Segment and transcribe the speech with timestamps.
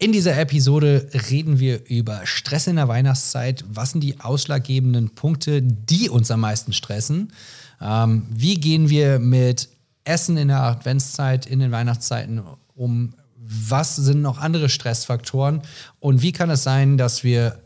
[0.00, 3.64] In dieser Episode reden wir über Stress in der Weihnachtszeit.
[3.68, 7.32] Was sind die ausschlaggebenden Punkte, die uns am meisten stressen?
[7.80, 9.68] Ähm, wie gehen wir mit
[10.04, 12.42] Essen in der Adventszeit, in den Weihnachtszeiten
[12.76, 13.14] um?
[13.34, 15.62] Was sind noch andere Stressfaktoren?
[15.98, 17.58] Und wie kann es sein, dass wir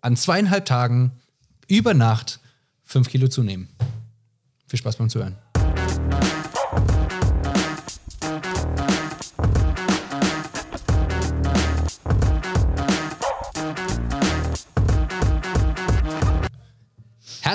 [0.00, 1.10] an zweieinhalb Tagen
[1.66, 2.38] über Nacht
[2.84, 3.68] fünf Kilo zunehmen?
[4.68, 5.36] Viel Spaß beim Zuhören.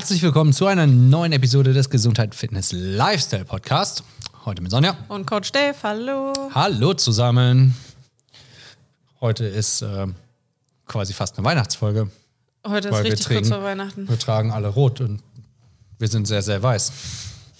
[0.05, 4.03] Herzlich willkommen zu einer neuen Episode des Gesundheit Fitness Lifestyle Podcast.
[4.45, 4.95] Heute mit Sonja.
[5.07, 6.31] Und Coach Dave, hallo.
[6.53, 7.75] Hallo zusammen.
[9.19, 10.05] Heute ist äh,
[10.85, 12.11] quasi fast eine Weihnachtsfolge.
[12.67, 14.07] Heute ist richtig tragen- kurz vor Weihnachten.
[14.07, 15.23] Wir tragen alle rot und
[15.97, 16.91] wir sind sehr, sehr weiß.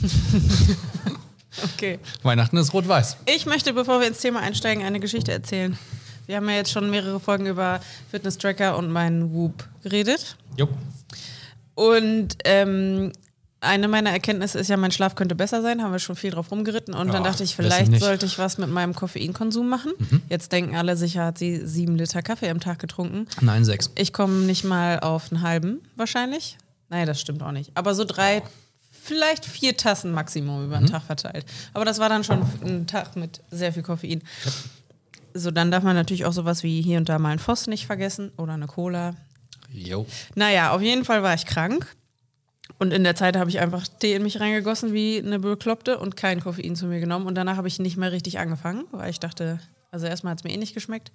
[1.74, 1.98] Okay.
[2.22, 3.18] Weihnachten ist rot-weiß.
[3.26, 5.80] Ich möchte, bevor wir ins Thema einsteigen, eine Geschichte erzählen.
[6.28, 7.80] Wir haben ja jetzt schon mehrere Folgen über
[8.12, 10.36] Fitness Tracker und meinen Whoop geredet.
[10.58, 10.70] Jupp.
[11.76, 13.12] Und ähm,
[13.62, 15.82] eine meiner Erkenntnisse ist ja, mein Schlaf könnte besser sein.
[15.82, 16.94] Haben wir schon viel drauf rumgeritten.
[16.94, 19.92] Und dann Ja, dachte ich, vielleicht sollte ich was mit meinem Koffeinkonsum machen.
[20.30, 23.28] Jetzt denken alle, sicher hat sie sieben Liter Kaffee am Tag getrunken.
[23.42, 23.92] Nein, sechs.
[23.96, 26.58] Ich komme nicht mal auf einen halben wahrscheinlich.
[26.90, 27.72] Nein, das stimmt auch nicht.
[27.74, 28.44] Aber so drei,
[29.02, 31.46] vielleicht vier Tassen Maximum über den Tag verteilt.
[31.74, 34.22] Aber das war dann schon ein Tag mit sehr viel Koffein.
[35.34, 37.88] So, dann darf man natürlich auch sowas wie hier und da mal einen Voss nicht
[37.88, 39.16] vergessen oder eine Cola.
[39.76, 40.06] Jo.
[40.36, 41.96] Naja, auf jeden Fall war ich krank.
[42.80, 46.18] Und in der Zeit habe ich einfach Tee in mich reingegossen wie eine Bekloppte und
[46.18, 47.28] kein Koffein zu mir genommen.
[47.28, 49.60] Und danach habe ich nicht mehr richtig angefangen, weil ich dachte,
[49.92, 51.12] also erstmal hat es mir eh nicht geschmeckt.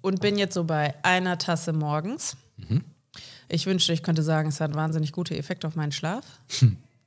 [0.00, 2.36] Und bin jetzt so bei einer Tasse morgens.
[3.48, 6.24] Ich wünschte, ich könnte sagen, es hat wahnsinnig gute Effekte auf meinen Schlaf.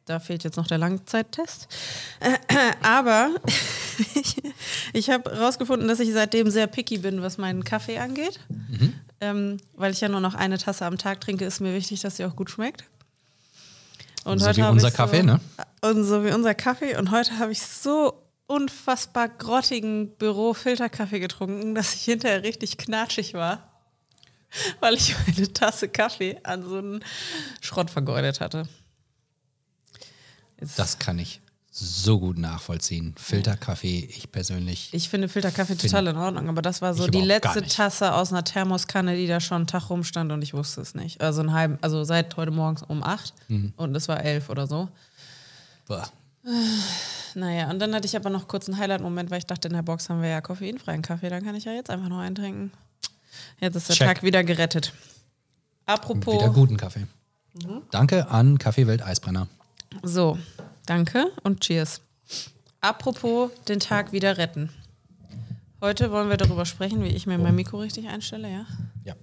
[0.06, 1.68] Da fehlt jetzt noch der Langzeittest.
[2.82, 3.30] Aber
[4.16, 4.42] ich,
[4.94, 8.40] ich habe herausgefunden, dass ich seitdem sehr picky bin, was meinen Kaffee angeht.
[9.22, 12.18] Ähm, weil ich ja nur noch eine Tasse am Tag trinke, ist mir wichtig, dass
[12.18, 12.86] sie auch gut schmeckt.
[14.24, 15.40] Und So heute wie unser Kaffee, so, ne?
[15.82, 16.96] Und so wie unser Kaffee.
[16.98, 23.70] Und heute habe ich so unfassbar grottigen Büro-Filterkaffee getrunken, dass ich hinterher richtig knatschig war,
[24.80, 27.04] weil ich meine Tasse Kaffee an so einen
[27.62, 28.68] Schrott vergeudet hatte.
[30.60, 31.42] Jetzt- Das kann ich
[31.80, 33.16] so gut nachvollziehen.
[33.18, 34.90] Filterkaffee, ich persönlich.
[34.94, 37.62] Ich finde Filterkaffee total in Ordnung, aber das war so die letzte.
[37.64, 41.22] Tasse aus einer Thermoskanne, die da schon einen Tag rumstand und ich wusste es nicht.
[41.22, 43.74] Also einen halben, also seit heute morgens um acht Mhm.
[43.78, 44.90] und es war elf oder so.
[45.88, 46.08] Boah.
[47.36, 49.82] Naja, und dann hatte ich aber noch kurz einen Highlight-Moment, weil ich dachte, in der
[49.84, 52.72] Box haben wir ja koffeinfreien Kaffee, dann kann ich ja jetzt einfach noch einen trinken.
[53.60, 54.08] Jetzt ist der Check.
[54.08, 54.94] Tag wieder gerettet.
[55.86, 57.08] Apropos, Wieder guten Kaffee.
[57.54, 57.82] Mhm.
[57.92, 59.48] Danke an Kaffeewelt Eisbrenner.
[60.04, 60.38] so,
[60.86, 62.02] danke und cheers.
[62.82, 64.70] Apropos den Tag wieder retten.
[65.82, 68.66] Heute wollen wir darüber sprechen, wie ich mir mein Mikro richtig einstelle, ja?
[69.06, 69.16] Ja.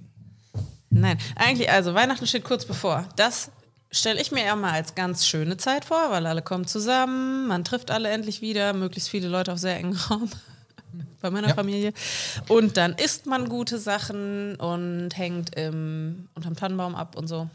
[0.90, 3.06] Nein, eigentlich, also Weihnachten steht kurz bevor.
[3.16, 3.50] Das
[3.90, 7.64] stelle ich mir eher mal als ganz schöne Zeit vor, weil alle kommen zusammen, man
[7.64, 10.30] trifft alle endlich wieder, möglichst viele Leute auf sehr engen Raum.
[11.20, 11.54] Bei meiner Ja.
[11.54, 11.92] Familie.
[12.48, 17.48] Und dann isst man gute Sachen und hängt im, unterm Tannenbaum ab und so.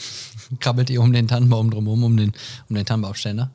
[0.60, 2.32] Krabbelt ihr um den Tannenbaum drumherum, um den,
[2.68, 3.50] um den Tannenbaumständer?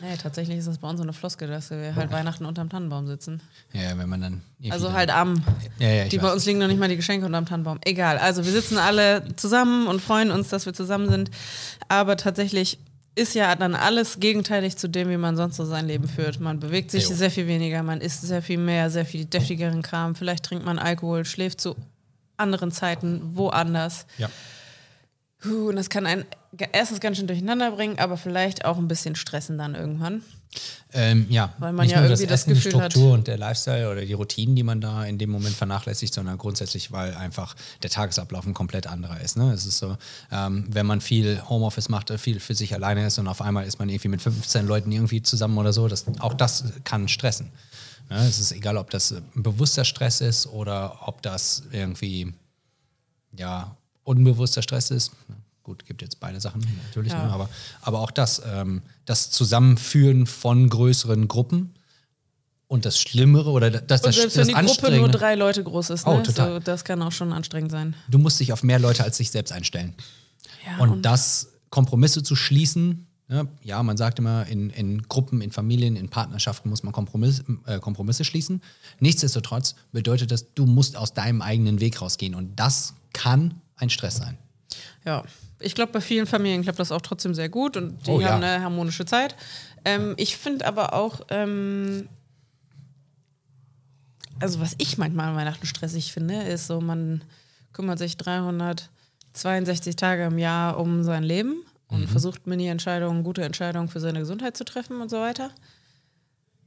[0.00, 3.06] Nee, tatsächlich ist das bei uns so eine Floskel, dass wir halt Weihnachten unterm Tannenbaum
[3.06, 3.40] sitzen.
[3.72, 4.42] Ja, wenn man dann.
[4.70, 5.42] Also halt am.
[5.78, 6.22] Ja, ja, die weiß.
[6.22, 7.78] bei uns liegen noch nicht mal die Geschenke unterm Tannenbaum.
[7.84, 8.18] Egal.
[8.18, 11.30] Also wir sitzen alle zusammen und freuen uns, dass wir zusammen sind.
[11.88, 12.80] Aber tatsächlich
[13.14, 16.40] ist ja dann alles gegenteilig zu dem, wie man sonst so sein Leben führt.
[16.40, 17.14] Man bewegt sich Jo.
[17.14, 20.16] sehr viel weniger, man isst sehr viel mehr, sehr viel deftigeren Kram.
[20.16, 21.76] Vielleicht trinkt man Alkohol, schläft zu
[22.36, 24.06] anderen Zeiten woanders.
[24.18, 24.28] Ja.
[25.44, 26.24] Und das kann einen
[26.72, 30.22] erstens ganz schön durcheinander bringen, aber vielleicht auch ein bisschen stressen dann irgendwann.
[30.92, 33.26] Ähm, ja, Weil man nicht ja nur irgendwie das Essen, die Gefühl hat- Struktur und
[33.26, 37.14] der Lifestyle oder die Routinen, die man da in dem Moment vernachlässigt, sondern grundsätzlich, weil
[37.14, 39.36] einfach der Tagesablauf ein komplett anderer ist.
[39.36, 39.52] Ne?
[39.52, 39.96] Es ist so,
[40.30, 43.66] ähm, wenn man viel Homeoffice macht, äh, viel für sich alleine ist und auf einmal
[43.66, 47.50] ist man irgendwie mit 15 Leuten irgendwie zusammen oder so, das, auch das kann stressen.
[48.08, 48.24] Ne?
[48.28, 52.32] Es ist egal, ob das ein bewusster Stress ist oder ob das irgendwie
[53.36, 55.12] ja, unbewusster Stress ist.
[55.62, 57.26] Gut, gibt jetzt beide Sachen natürlich, Ja.
[57.26, 57.32] ne?
[57.32, 57.48] aber,
[57.80, 61.74] aber auch das, ähm, das Zusammenführen von größeren Gruppen
[62.68, 65.64] und das Schlimmere oder das, das, Und das, selbst wenn die Gruppe nur drei Leute
[65.64, 66.22] groß ist, Oh, ne?
[66.22, 66.52] total.
[66.54, 67.94] so, das kann auch schon anstrengend sein.
[68.08, 69.94] du musst dich auf mehr Leute als dich selbst einstellen.
[70.66, 73.48] Ja, und das Kompromisse zu schließen, ne?
[73.62, 77.78] ja, man sagt immer, in, in Gruppen, in Familien, in Partnerschaften muss man Kompromiss, äh,
[77.80, 78.60] Kompromisse schließen.
[79.00, 84.16] Nichtsdestotrotz bedeutet das, du musst aus deinem eigenen Weg rausgehen und das kann ein Stress
[84.16, 84.38] sein.
[85.04, 85.22] Ja,
[85.60, 88.32] ich glaube, bei vielen Familien klappt das auch trotzdem sehr gut und die Oh, ja.
[88.32, 89.36] haben eine harmonische Zeit.
[89.84, 92.08] Ähm, ich finde aber auch, ähm,
[94.40, 97.22] also was ich manchmal an Weihnachten stressig finde, ist so, man
[97.72, 101.56] kümmert sich 362 Tage im Jahr um sein Leben
[101.88, 102.08] und Mhm.
[102.08, 105.50] versucht Mini-Entscheidungen, gute Entscheidungen für seine Gesundheit zu treffen und so weiter.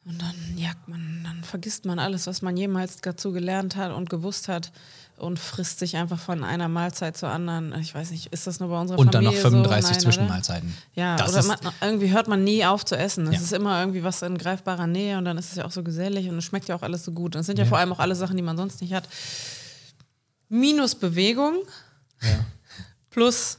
[0.07, 4.09] Und dann jagt man, dann vergisst man alles, was man jemals dazu gelernt hat und
[4.09, 4.71] gewusst hat
[5.17, 7.73] und frisst sich einfach von einer Mahlzeit zur anderen.
[7.81, 9.91] Ich weiß nicht, ist das nur bei unserer Und dann noch Familie 35 so?
[9.91, 10.77] Nein, Zwischenmahlzeiten.
[10.93, 13.27] Ja, das oder man, irgendwie hört man nie auf zu essen.
[13.27, 13.41] Es Ja.
[13.41, 16.29] ist immer irgendwie was in greifbarer Nähe und dann ist es ja auch so gesellig
[16.29, 17.35] und es schmeckt ja auch alles so gut.
[17.35, 19.09] Und es sind ja, vor allem auch alle Sachen, die man sonst nicht hat.
[20.49, 21.55] Minus Bewegung
[22.21, 22.45] ja.
[23.09, 23.57] plus,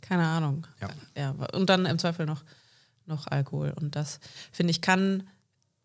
[0.00, 0.66] keine Ahnung.
[0.80, 0.88] Ja.
[1.16, 1.30] ja.
[1.52, 2.42] Und dann im Zweifel noch,
[3.06, 3.74] noch Alkohol.
[3.78, 4.20] Und das,
[4.52, 5.24] finde ich, kann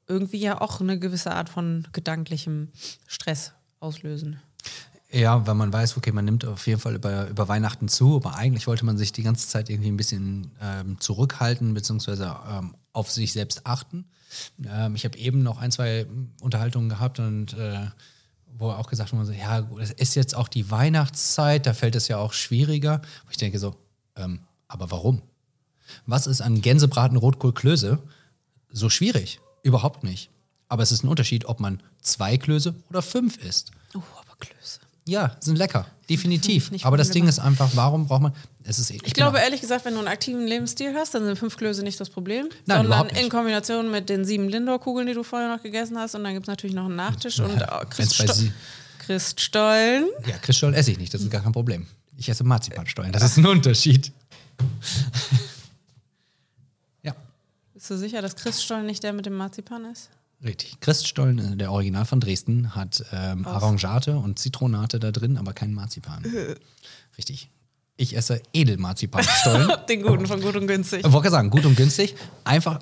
[0.08, 2.70] irgendwie ja auch eine gewisse Art von gedanklichem
[3.08, 4.40] Stress auslösen.
[5.12, 8.36] Ja, weil man weiß, okay, man nimmt auf jeden Fall über, über Weihnachten zu, aber
[8.36, 13.12] eigentlich wollte man sich die ganze Zeit irgendwie ein bisschen ähm, zurückhalten, beziehungsweise ähm, auf
[13.12, 14.06] sich selbst achten.
[14.66, 16.06] Ähm, ich habe eben noch ein, zwei
[16.42, 17.88] Unterhaltungen gehabt und äh,
[18.58, 22.18] wo auch gesagt wurde, ja, es ist jetzt auch die Weihnachtszeit, da fällt es ja
[22.18, 23.02] auch schwieriger.
[23.26, 23.76] Wo ich denke so,
[24.16, 25.22] ähm, aber warum?
[26.06, 28.00] Was ist an Gänsebraten Rotkohl Klöße
[28.70, 29.40] so schwierig?
[29.66, 30.30] Überhaupt nicht.
[30.70, 33.72] Aber es ist ein Unterschied, ob man zwei Klöße oder fünf isst.
[33.96, 34.80] Oh, aber Klöße.
[35.08, 36.72] Ja, sind lecker, definitiv.
[36.72, 38.34] Nicht Aber das Ding ist einfach, warum braucht man.
[38.64, 41.58] Es ist, Ich glaube ehrlich gesagt, wenn du einen aktiven Lebensstil hast, dann sind fünf
[41.58, 42.48] Klöße nicht das Problem.
[42.66, 46.16] Nein, sondern in Kombination mit den sieben Lindor-Kugeln, die du vorher noch gegessen hast.
[46.16, 48.52] Und dann gibt es natürlich noch einen Nachtisch und äh, Wenn's bei Christsto Sie-
[49.00, 50.06] Christstollen.
[50.28, 51.86] Ja, Christstollen esse ich nicht, das ist gar kein Problem.
[52.18, 54.12] Ich esse Marzipanstollen, das ist ein Unterschied.
[57.86, 60.10] Bist du sicher, dass Christstollen nicht der mit dem Marzipan ist?
[60.44, 60.80] richtig.
[60.80, 65.76] Christstollen, äh, der Original von Dresden, hat ähm, Arrangeate und Zitronate da drin, aber keinen
[65.76, 66.26] Marzipan.
[67.16, 67.52] richtig.
[67.96, 69.72] Ich esse Edelmarzipanstollen.
[69.88, 71.06] Den guten von gut und günstig.
[71.06, 72.16] Ich wollte sagen, gut und günstig.
[72.44, 72.80] Einfach,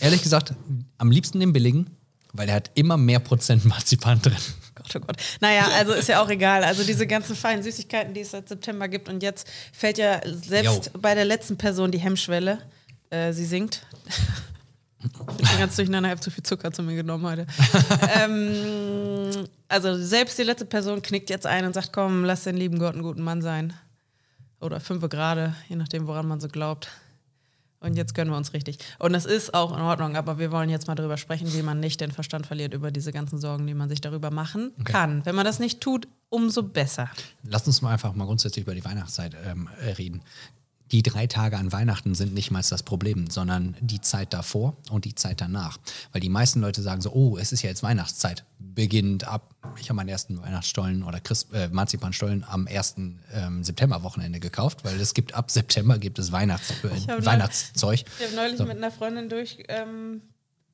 [0.00, 0.54] ehrlich gesagt,
[0.98, 1.90] am liebsten den billigen,
[2.32, 4.34] weil der hat immer mehr Prozent Marzipan drin.
[4.74, 5.18] Gott, oh Gott.
[5.40, 6.64] Naja, also ist ja auch egal.
[6.64, 9.08] Also diese ganzen feinen Süßigkeiten, die es seit September gibt.
[9.08, 11.00] Und jetzt fällt ja selbst Jo.
[11.00, 12.58] bei der letzten Person die Hemmschwelle.
[13.12, 13.82] Äh, sie singt.
[15.38, 17.44] Ich bin ganz durcheinander, ich habe zu viel Zucker zu mir genommen heute.
[18.22, 22.78] ähm, also selbst die letzte Person knickt jetzt ein und sagt, komm, lass den lieben
[22.78, 23.72] Gott einen guten Mann sein.
[24.60, 26.88] Oder fünfe gerade, je nachdem, woran man so glaubt.
[27.80, 28.78] Und jetzt gönnen wir uns richtig.
[29.00, 31.80] Und das ist auch in Ordnung, aber wir wollen jetzt mal darüber sprechen, wie man
[31.80, 35.26] nicht den Verstand verliert über diese ganzen Sorgen, die man sich darüber machen kann.
[35.26, 37.10] Wenn man das nicht tut, umso besser.
[37.42, 40.22] Lass uns mal einfach mal grundsätzlich über die Weihnachtszeit ähm, äh, reden.
[40.92, 45.06] Die drei Tage an Weihnachten sind nicht mal das Problem, sondern die Zeit davor und
[45.06, 45.78] die Zeit danach.
[46.12, 48.44] Weil die meisten Leute sagen so, oh, es ist ja jetzt Weihnachtszeit.
[48.58, 52.94] Beginnt ab, ich habe meinen ersten Weihnachtsstollen oder Christ, äh, Marzipanstollen am 1.
[53.32, 58.04] Ähm, Septemberwochenende gekauft, weil es gibt ab September gibt es Weihnachts, äh, Weihnachtszeug.
[58.18, 58.64] Ich habe neulich So.
[58.66, 60.20] mit einer Freundin durch, ähm,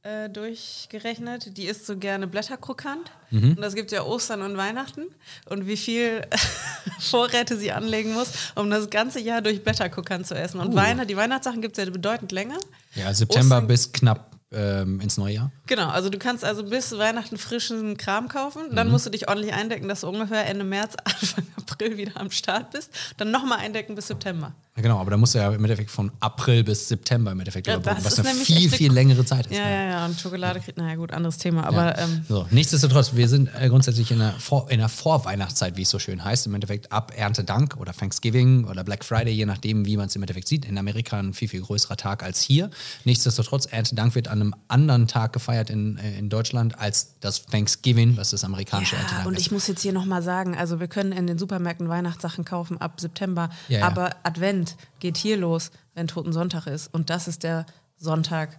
[0.03, 3.11] äh, durchgerechnet, die isst so gerne Blätterkrokant.
[3.31, 3.50] Mhm.
[3.53, 5.03] Und das gibt ja Ostern und Weihnachten.
[5.47, 6.23] Und wie viel
[7.00, 10.61] Vorräte sie anlegen muss, um das ganze Jahr durch Blätterkrokant zu essen.
[10.61, 10.77] Und Uh.
[10.77, 12.59] Weihn die Weihnachtssachen gibt es ja bedeutend länger.
[12.95, 15.53] Ja, September Ostern- bis knapp ähm, ins neue Jahr.
[15.67, 18.75] Genau, also du kannst also bis Weihnachten frischen Kram kaufen.
[18.75, 18.93] Dann Mhm.
[18.95, 22.71] musst du dich ordentlich eindecken, dass du ungefähr Ende März, Anfang April wieder am Start
[22.71, 22.91] bist.
[23.19, 24.55] Dann nochmal eindecken bis September.
[24.78, 27.66] Ja, genau, aber da musst du ja im Endeffekt von April bis September im Endeffekt
[27.66, 29.56] Ja, überbrücken, das was ist eine nämlich viel, viel längere Zeit ist.
[29.56, 30.06] Ja, ja, ja.
[30.06, 31.64] Und Schokolade kriegt, naja gut, anderes Thema.
[31.64, 35.82] Aber ähm, So, nichtsdestotrotz, wir sind äh, grundsätzlich in der, Vor in der Vorweihnachtszeit, wie
[35.82, 39.85] es so schön heißt, im Endeffekt ab Erntedank oder Thanksgiving oder Black Friday, je nachdem,
[39.85, 40.64] wie man es im Endeffekt sieht.
[40.64, 42.70] In Amerika ein viel, viel größerer Tag als hier.
[43.04, 48.16] Nichtsdestotrotz, Erntedank wird an einem anderen Tag gefeiert in, äh, in Deutschland als das Thanksgiving,
[48.16, 49.40] was das amerikanische Ja, Erntedank und ist.
[49.40, 53.00] ich muss jetzt hier nochmal sagen, also wir können in den Supermärkten Weihnachtssachen kaufen ab
[53.00, 53.50] September,
[53.82, 54.67] aber Advent
[55.00, 56.92] geht hier los, wenn Toten Sonntag ist.
[56.92, 58.58] Und das ist der Sonntag,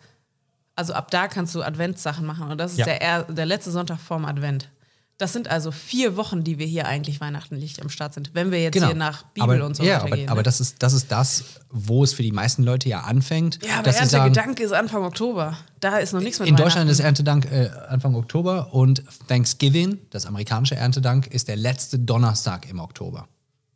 [0.76, 2.50] also ab da kannst du Adventssachen machen.
[2.52, 2.86] Und das ist Ja.
[2.86, 4.70] der, er- der letzte Sonntag vorm Advent.
[5.18, 8.52] Das sind also vier Wochen, die wir hier eigentlich Weihnachten nicht am Start sind, wenn
[8.52, 9.54] wir jetzt hier nach Bibel Genau.
[9.58, 10.30] aber, und so ja, weiter aber, gehen.
[10.30, 10.44] aber ne?
[10.44, 13.60] das, ist, das ist das, wo es für die meisten Leute ja anfängt.
[13.66, 15.58] ja, aber dass sie ernster sagen, Gedanke ist Anfang Oktober.
[15.82, 17.02] Da ist noch nichts mit In Deutschland ist.
[17.02, 23.28] Erntedank äh, Anfang Oktober und Thanksgiving, das amerikanische Erntedank, ist der letzte Donnerstag im Oktober.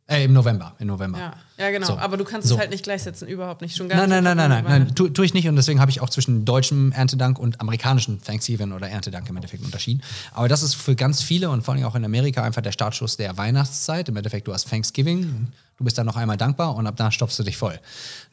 [0.06, 0.74] Äh, im November.
[0.78, 1.18] Im November.
[1.18, 1.86] Ja, ja genau.
[1.86, 1.96] So.
[1.96, 2.54] Aber du kannst So.
[2.56, 3.74] es halt nicht gleichsetzen, überhaupt nicht.
[3.74, 4.94] Schon gar Nein, nein, nein, nein, nein, nein, Weihnachten.
[4.94, 8.72] tu, tue ich nicht und deswegen habe ich auch zwischen deutschem Erntedank und amerikanischem Thanksgiving
[8.72, 10.02] oder Erntedank im Endeffekt unterschieden.
[10.34, 13.16] Aber das ist für ganz viele und vor allem auch in Amerika einfach der Startschuss
[13.16, 14.10] der Weihnachtszeit.
[14.10, 17.38] Im Endeffekt, du hast Thanksgiving, du bist dann noch einmal dankbar und ab da stopfst
[17.38, 17.80] du dich voll.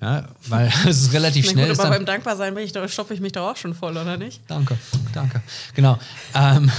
[0.02, 1.68] Ja, weil es ist relativ schnell.
[1.68, 4.18] gut, ist aber beim Dankbarsein bin ich, stopfe ich mich doch auch schon voll, oder
[4.18, 4.42] nicht?
[4.50, 4.78] Danke,
[5.14, 5.42] danke.
[5.74, 5.98] Genau.
[6.36, 6.70] Ähm,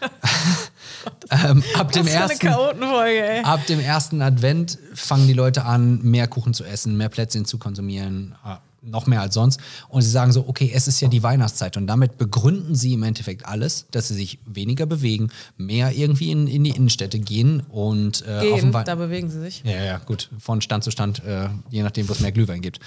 [1.30, 3.42] ähm, ab, dem ersten, Chaotenfolge, ey.
[3.42, 7.58] ab dem ersten Advent fangen die Leute an, mehr Kuchen zu essen, mehr Plätzchen zu
[7.58, 8.34] konsumieren.
[8.42, 9.60] Ah, noch mehr als sonst.
[9.88, 11.76] Und sie sagen so, okay, es ist ja die Weihnachtszeit.
[11.76, 16.46] Und damit begründen sie im Endeffekt alles, dass sie sich weniger bewegen, mehr irgendwie in,
[16.46, 19.62] in die Innenstädte gehen und äh, Gehen, da bewegen sie sich.
[19.64, 20.30] Ja, ja, gut.
[20.38, 22.80] Von Stand zu Stand, äh, je nachdem, wo es mehr Glühwein gibt.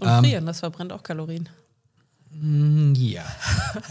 [0.00, 1.48] Und Ähm, frieren, das verbrennt auch Kalorien.
[2.96, 3.24] Ja.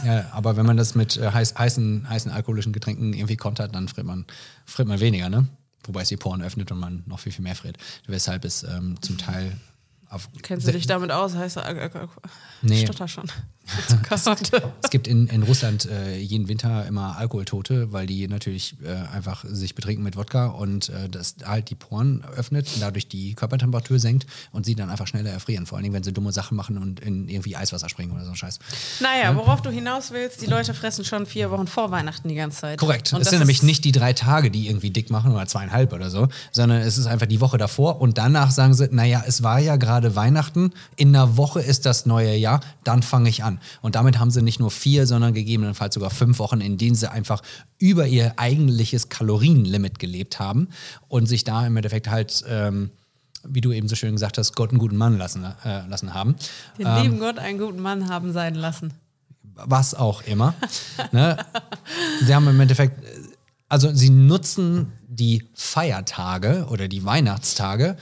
[0.05, 0.25] ja.
[0.31, 4.07] Aber wenn man das mit äh, heiß, heißen, heißen alkoholischen Getränken irgendwie kontert, dann friert
[4.07, 4.25] man,
[4.65, 5.47] friert man weniger, ne?
[5.85, 7.77] Wobei es die Poren öffnet und man noch viel, viel mehr friert.
[8.07, 9.57] Weshalb es ähm, zum Teil
[10.09, 10.29] auf.
[10.41, 11.35] Kennst du dich damit aus?
[11.35, 12.09] Heißt er,
[12.61, 12.85] Nee.
[12.85, 13.29] Stotter schon.
[14.81, 19.45] Es gibt in, in Russland äh, jeden Winter immer Alkoholtote, weil die natürlich äh, einfach
[19.47, 24.27] sich betrinken mit Wodka und äh, das halt die Poren öffnet, dadurch die Körpertemperatur senkt
[24.51, 25.65] und sie dann einfach schneller erfrieren.
[25.65, 28.31] Vor allen Dingen, wenn sie dumme Sachen machen und in irgendwie Eiswasser springen oder so
[28.31, 28.59] ein Scheiß.
[28.99, 32.61] Naja, worauf du hinaus willst, die Leute fressen schon vier Wochen vor Weihnachten die ganze
[32.61, 32.79] Zeit.
[32.79, 33.13] Korrekt.
[33.13, 35.93] Und es das sind nämlich nicht die drei Tage, die irgendwie dick machen oder zweieinhalb
[35.93, 39.43] oder so, sondern es ist einfach die Woche davor und danach sagen sie, naja, es
[39.43, 43.52] war ja gerade Weihnachten, in einer Woche ist das neue Jahr, dann fange ich an.
[43.81, 47.11] Und damit haben sie nicht nur vier, sondern gegebenenfalls sogar fünf Wochen, in denen sie
[47.11, 47.41] einfach
[47.77, 50.69] über ihr eigentliches Kalorienlimit gelebt haben
[51.07, 52.91] und sich da im Endeffekt halt, ähm,
[53.45, 56.35] wie du eben so schön gesagt hast, Gott einen guten Mann lassen, äh, lassen haben.
[56.77, 58.93] Den lieben Gott einen guten Mann haben sein lassen.
[59.55, 60.53] was auch immer.
[61.11, 61.37] ne?
[62.21, 63.03] Sie haben im Endeffekt,
[63.69, 67.97] also sie nutzen die Feiertage oder die Weihnachtstage,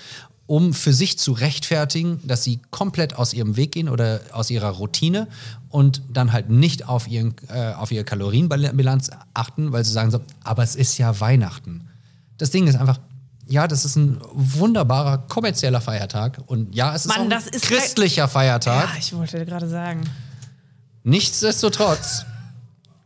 [0.52, 4.72] um für sich zu rechtfertigen, dass sie komplett aus ihrem Weg gehen oder aus ihrer
[4.72, 5.30] Routine
[5.70, 10.20] und dann halt nicht auf, ihren, äh, auf ihre Kalorienbilanz achten, weil sie sagen so,
[10.44, 11.88] aber es ist ja Weihnachten.
[12.38, 13.00] Das Ding ist einfach,
[13.48, 18.28] ja, das ist ein wunderbarer kommerzieller Feiertag und ja, es ist Mann, ein ist christlicher
[18.28, 18.90] Feiertag.
[18.90, 20.02] Ja, ich wollte gerade sagen.
[21.06, 22.26] Nichtsdestotrotz,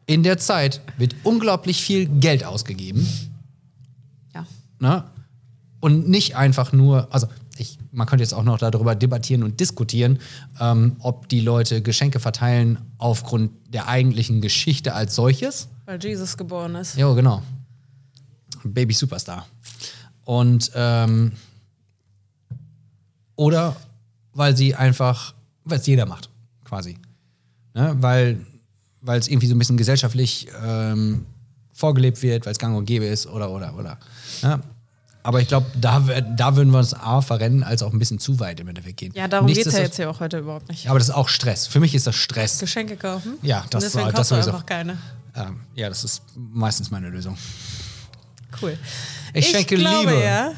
[0.07, 3.07] in der Zeit wird unglaublich viel Geld ausgegeben.
[4.33, 4.47] Ja.
[4.79, 5.03] Ne?
[5.85, 7.27] Und nicht einfach nur, also
[7.59, 10.17] ich, man könnte jetzt auch noch darüber debattieren und diskutieren,
[10.59, 15.67] ähm, ob die Leute Geschenke verteilen aufgrund der eigentlichen Geschichte als solches.
[15.85, 16.97] Weil Jesus geboren ist.
[16.97, 17.43] Ja, genau.
[18.63, 19.45] Baby Superstar.
[20.23, 21.33] Und ähm,
[23.35, 23.75] oder
[24.33, 26.31] weil sie einfach, weil es jeder macht,
[26.63, 26.97] quasi.
[27.75, 27.95] Ne?
[27.99, 28.43] Weil
[29.01, 31.27] weil es irgendwie so ein bisschen gesellschaftlich ähm,
[31.73, 33.99] vorgelebt wird, weil es gang und gäbe ist oder oder oder.
[34.41, 34.63] Ne?
[35.25, 38.39] Aber ich glaube, da, da würden wir uns A verrennen, als auch ein bisschen zu
[38.39, 39.11] weit im Endeffekt gehen.
[39.15, 40.87] Ja, darum geht es ja jetzt hier auch heute überhaupt nicht.
[40.87, 41.65] Aber das ist auch Stress.
[41.65, 42.59] Für mich ist das Stress.
[42.59, 43.39] Geschenke kaufen?
[43.41, 44.51] Ja, das Und deswegen war- das sowieso.
[44.51, 44.99] einfach keine.
[45.35, 47.35] Ähm, ja, das ist meistens meine Lösung.
[48.61, 48.77] Cool.
[49.33, 50.23] Ich schenke glaube, Liebe.
[50.23, 50.51] Ja,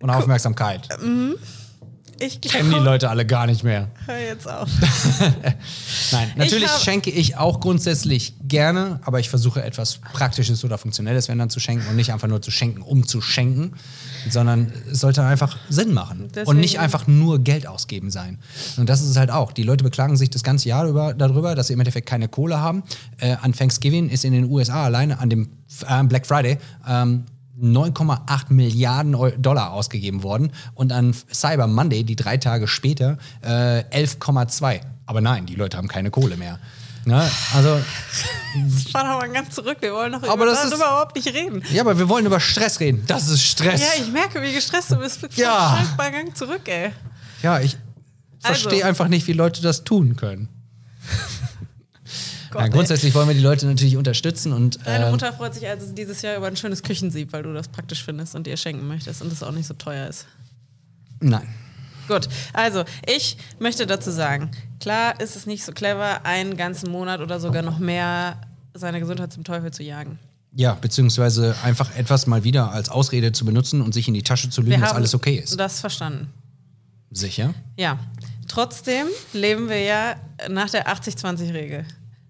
[0.00, 0.86] Und Aufmerksamkeit.
[2.26, 3.88] Ich Kennen die Leute alle gar nicht mehr.
[4.06, 4.68] hör jetzt auf.
[6.12, 11.28] Nein, natürlich hab- schenke ich auch grundsätzlich gerne, aber ich versuche etwas Praktisches oder Funktionelles,
[11.28, 13.72] wenn dann zu schenken und nicht einfach nur zu schenken, um zu schenken,
[14.28, 18.38] sondern es sollte einfach Sinn machen und Deswegen- nicht einfach nur Geld ausgeben sein.
[18.76, 19.52] Und das ist es halt auch.
[19.52, 22.58] Die Leute beklagen sich das ganze Jahr über, darüber, dass sie im Endeffekt keine Kohle
[22.60, 22.82] haben.
[23.18, 25.48] Äh, an Thanksgiving ist in den USA alleine an dem
[25.88, 27.24] äh, Black Friday ähm,
[27.64, 34.80] 9,8 Milliarden Dollar ausgegeben worden und an Cyber Monday, die drei Tage später, äh, 11,2.
[35.06, 36.58] Aber nein, die Leute haben keine Kohle mehr.
[37.06, 37.28] Ne?
[37.54, 37.78] Also,
[38.92, 39.76] Fahr doch mal ganz zurück.
[39.80, 41.62] Wir wollen doch Aber über, das ist- überhaupt nicht reden.
[41.72, 43.02] ja, aber wir wollen über Stress reden.
[43.06, 43.80] Das ist Stress.
[43.80, 45.20] Ja, ich merke, wie gestresst du bist.
[45.36, 45.84] Ja.
[45.98, 46.92] Schalt Gang zurück, ey.
[47.42, 47.76] Ja, ich
[48.42, 48.60] Also.
[48.62, 50.48] verstehe einfach nicht, wie Leute das tun können.
[52.54, 52.70] Gott, ey.
[52.70, 56.22] grundsätzlich wollen wir die Leute natürlich unterstützen und Deine ähm, Mutter freut sich also dieses
[56.22, 59.32] Jahr über ein schönes Küchensieb, weil du das praktisch findest und ihr schenken möchtest und
[59.32, 60.26] es auch nicht so teuer ist.
[61.20, 61.48] nein.
[62.06, 67.20] Gut, also ich möchte dazu sagen, klar ist es nicht so clever, einen ganzen Monat
[67.20, 68.40] oder sogar noch mehr
[68.74, 70.18] seine Gesundheit zum Teufel zu jagen.
[70.52, 74.50] Ja, beziehungsweise einfach etwas mal wieder als Ausrede zu benutzen und sich in die Tasche
[74.50, 75.58] zu lügen, dass alles okay ist.
[75.58, 76.28] das verstanden.
[77.10, 77.54] Sicher?
[77.78, 77.98] Ja,
[78.48, 80.16] trotzdem leben wir ja
[80.50, 81.86] nach der 80-20-Regel.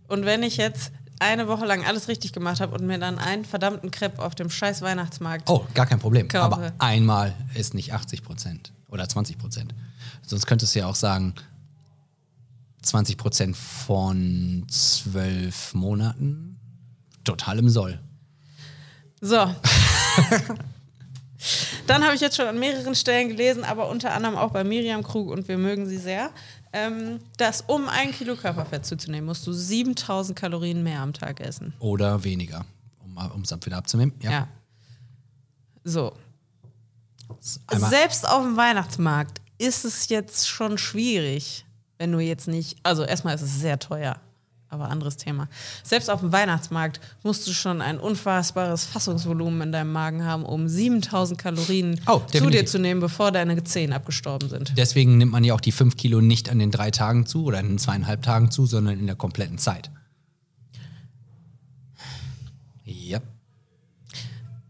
[0.08, 3.44] Und wenn ich jetzt eine Woche lang alles richtig gemacht habe und mir dann einen
[3.44, 6.28] verdammten Crepe auf dem scheiß Weihnachtsmarkt Oh, gar kein Problem.
[6.28, 6.44] Kaufe.
[6.44, 9.74] Aber einmal ist nicht 80 Prozent oder 20 Prozent.
[10.26, 11.34] Sonst könntest du ja auch sagen,
[12.82, 16.58] 20 Prozent von zwölf Monaten.
[17.24, 17.98] Total im Soll.
[19.20, 19.36] So.
[21.86, 25.02] Dann habe ich jetzt schon an mehreren Stellen gelesen, aber unter anderem auch bei Miriam
[25.02, 26.30] Krug und wir mögen sie sehr,
[26.74, 31.72] ähm, dass um ein Kilo Körperfett zuzunehmen, musst du 7000 Kalorien mehr am Tag essen.
[31.78, 32.66] Oder weniger,
[33.32, 34.12] um es wieder abzunehmen.
[34.20, 34.30] Ja.
[34.30, 34.48] Ja.
[35.84, 36.12] So.
[37.68, 41.64] Einmal, Selbst auf dem Weihnachtsmarkt ist es jetzt schon schwierig,
[41.98, 42.76] wenn du jetzt nicht.
[42.82, 44.20] Also, erstmal ist es sehr teuer.
[44.70, 45.48] Aber anderes Thema.
[45.84, 50.68] Selbst auf dem Weihnachtsmarkt musst du schon ein unfassbares Fassungsvolumen in deinem Magen haben, um
[50.68, 54.72] 7000 Kalorien Oh, zu dir zu nehmen, bevor deine Zehen abgestorben sind.
[54.76, 57.60] Deswegen nimmt man ja auch die 5 Kilo nicht an den drei Tagen zu oder
[57.60, 59.90] in den zweieinhalb Tagen zu, sondern in der kompletten Zeit.
[62.84, 63.20] Ja.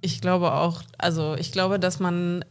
[0.01, 2.45] Ich glaube auch, also ich glaube, dass man,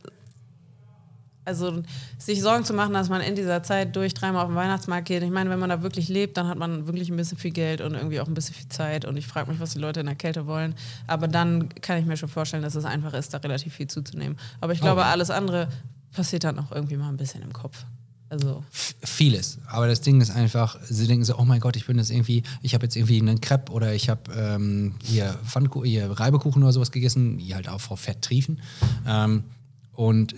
[1.46, 1.84] also
[2.18, 5.24] sich Sorgen zu machen, dass man in dieser Zeit durch dreimal auf den Weihnachtsmarkt geht.
[5.24, 7.82] Ich meine, wenn man da wirklich lebt, dann hat man wirklich ein bisschen viel Geld
[7.82, 9.06] und irgendwie auch ein bisschen viel Zeit.
[9.06, 10.76] Und ich frage mich, was die Leute in der Kälte wollen.
[11.08, 14.38] Aber dann kann ich mir schon vorstellen, dass es einfach ist, da relativ viel zuzunehmen.
[14.62, 15.12] Aber ich glaube, ja.
[15.12, 15.68] alles andere
[16.14, 17.86] passiert dann auch irgendwie mal ein bisschen im Kopf.
[18.30, 19.60] Also, Vieles.
[19.68, 22.42] Aber das Ding ist einfach, sie denken so, oh mein Gott, ich bin jetzt irgendwie,
[22.64, 25.38] ich habe jetzt irgendwie einen Crepe oder ich habe ähm, hier,
[25.84, 28.60] hier Reibekuchen oder sowas gegessen, die halt auch vor Fett triefen.
[29.06, 29.44] Ähm,
[29.92, 30.34] und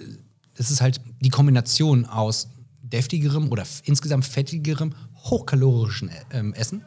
[0.58, 2.48] es ist halt die Kombination aus
[2.82, 4.94] deftigerem oder insgesamt fettigerem,
[5.24, 6.86] hochkalorischen ähm, Essen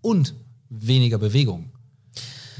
[0.00, 0.34] und
[0.70, 1.70] weniger Bewegung.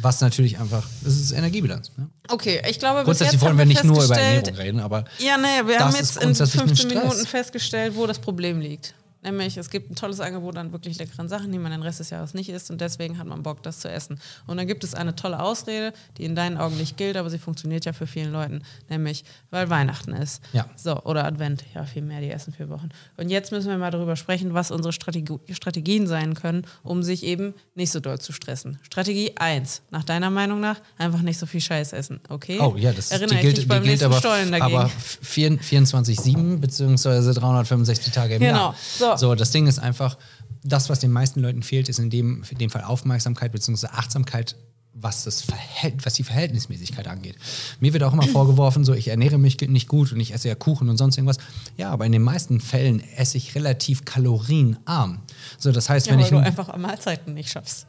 [0.00, 1.90] Was natürlich einfach, das ist Energiebilanz.
[1.96, 2.08] Ne?
[2.28, 5.66] okay, ich glaube, Grundsätzlich jetzt wollen wir nicht nur über Ernährung reden, aber Ja, nee,
[5.66, 7.02] wir haben jetzt in grundsätzlich ein 15 Stress.
[7.02, 8.94] Minuten festgestellt, wo das Problem liegt.
[9.22, 12.10] Nämlich, es gibt ein tolles Angebot an wirklich leckeren Sachen, die man den Rest des
[12.10, 14.20] Jahres nicht isst und deswegen hat man Bock, das zu essen.
[14.46, 17.38] Und dann gibt es eine tolle Ausrede, die in deinen Augen nicht gilt, aber sie
[17.38, 20.40] funktioniert ja für vielen Leuten, nämlich, weil Weihnachten ist.
[20.52, 20.66] Ja.
[20.76, 22.90] So, oder Advent, ja, viel mehr, die essen vier Wochen.
[23.16, 27.24] Und jetzt müssen wir mal darüber sprechen, was unsere Strategi Strategien sein können, um sich
[27.24, 28.78] eben nicht so doll zu stressen.
[28.82, 32.58] Strategie 1, nach deiner Meinung nach, einfach nicht so viel Scheiß essen, okay?
[32.60, 34.16] Oh ja, das Erinnere die gilt, dich die beim gilt aber,
[34.62, 34.90] aber
[35.24, 38.74] 24-7 beziehungsweise 365 Tage im Genau, Jahr.
[38.98, 39.07] so.
[39.16, 40.18] So, das Ding ist einfach,
[40.64, 44.56] das, was den meisten Leuten fehlt, ist in dem, in dem Fall Aufmerksamkeit beziehungsweise Achtsamkeit,
[45.00, 47.36] was, das Verhält, was die Verhältnismäßigkeit angeht.
[47.78, 50.54] Mir wird auch immer vorgeworfen, so ich ernähre mich nicht gut und ich esse ja
[50.56, 51.38] Kuchen und sonst irgendwas.
[51.76, 55.20] Ja, aber in den meisten Fällen esse ich relativ kalorienarm.
[55.58, 57.86] So, das heißt, Ja, wenn weil ich du ein- einfach Mahlzeiten nicht schaffst.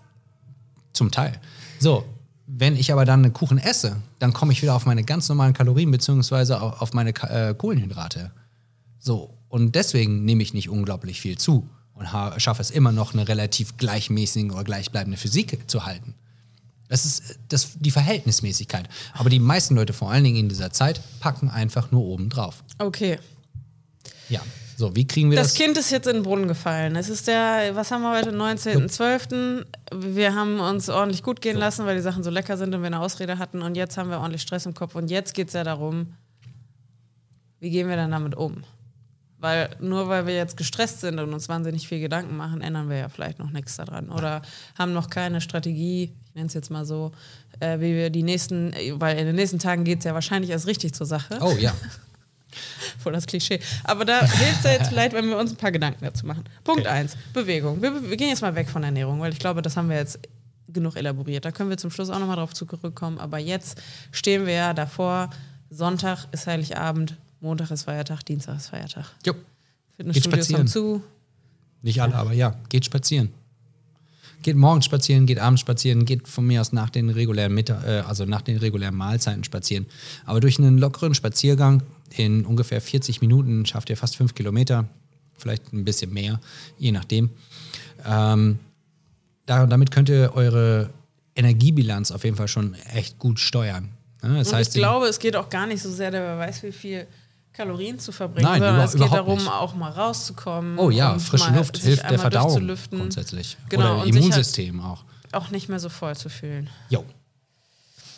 [0.94, 1.34] zum Teil.
[1.80, 2.04] So,
[2.46, 5.54] wenn ich aber dann einen Kuchen esse, dann komme ich wieder auf meine ganz normalen
[5.54, 8.32] Kalorien beziehungsweise au- auf meine äh, Kohlenhydrate.
[9.00, 13.14] So, und deswegen nehme ich nicht unglaublich viel zu und ha- schaffe es immer noch,
[13.14, 16.16] eine relativ gleichmäßige oder gleichbleibende Physik zu halten.
[16.88, 18.88] Das ist das, die Verhältnismäßigkeit.
[19.14, 22.64] Aber die meisten Leute, vor allen Dingen in dieser Zeit, packen einfach nur oben drauf.
[22.80, 23.20] Okay.
[24.28, 24.40] Ja,
[24.76, 25.56] so, wie kriegen wir Das das?
[25.56, 26.96] Kind ist jetzt in den Brunnen gefallen.
[26.96, 29.66] Es ist der, was haben wir heute, 19.12.
[29.94, 32.88] Wir haben uns ordentlich gut gehen lassen, weil die Sachen so lecker sind und wir
[32.88, 33.62] eine Ausrede hatten.
[33.62, 34.96] Und jetzt haben wir ordentlich Stress im Kopf.
[34.96, 36.14] Und jetzt geht es ja darum,
[37.60, 38.64] wie gehen wir dann damit um?
[39.40, 42.98] Weil nur weil wir jetzt gestresst sind und uns wahnsinnig viel Gedanken machen, ändern wir
[42.98, 44.10] ja vielleicht noch nichts daran.
[44.10, 44.42] Oder
[44.78, 47.14] haben noch keine Strategie, ich nenne es jetzt mal so,
[47.62, 50.68] äh, wie wir die nächsten, weil in den nächsten Tagen geht es ja wahrscheinlich erst
[50.68, 51.40] richtig zur Sache.
[51.42, 51.74] Oh ja.
[53.00, 53.60] Voll das Klischee.
[53.86, 56.44] Aber da hilft es ja jetzt vielleicht, wenn wir uns ein paar Gedanken dazu machen.
[56.64, 56.90] Punkt Okay.
[56.90, 57.82] eins: Bewegung.
[57.82, 60.20] Wir, wir gehen jetzt mal weg von Ernährung, weil ich glaube, das haben wir jetzt
[60.68, 61.46] genug elaboriert.
[61.46, 63.20] Da können wir zum Schluss auch nochmal drauf zurückkommen.
[63.20, 65.30] Aber jetzt stehen wir ja davor.
[65.70, 69.06] Sonntag ist Heiligabend, Montag ist Feiertag, Dienstag ist Feiertag.
[69.26, 69.34] Jo.
[69.96, 70.60] Fitnessstudios spazieren.
[70.62, 71.04] haben zu.
[71.82, 73.30] Nicht alle, aber ja, geht spazieren.
[74.42, 78.00] Geht morgens spazieren, geht abends spazieren, geht von mir aus nach den regulären Mittag, äh,
[78.00, 79.86] also nach den regulären Mahlzeiten spazieren.
[80.26, 81.84] Aber durch einen lockeren Spaziergang
[82.16, 84.86] in ungefähr 40 Minuten schafft ihr fast fünf Kilometer,
[85.38, 86.40] vielleicht ein bisschen mehr,
[86.78, 87.30] je nachdem.
[88.06, 88.60] Ähm,
[89.46, 90.90] da, damit könnt ihr eure
[91.36, 93.90] Energiebilanz auf jeden Fall schon echt gut steuern.
[94.24, 96.64] Ja, das Und heißt, ich glaube, es geht auch gar nicht so sehr, der weiß,
[96.64, 97.08] wie viel
[97.54, 99.48] Kalorien zu verbringen, Nein, sondern über- es geht darum, nicht.
[99.52, 100.78] auch mal rauszukommen.
[100.80, 103.58] oh ja, und frische Luft hilft der Verdauung grundsätzlich.
[103.70, 105.04] Genau, Oder halt- Immunsystem auch.
[105.32, 106.70] Auch nicht mehr so voll zu fühlen.
[106.90, 107.04] Jo.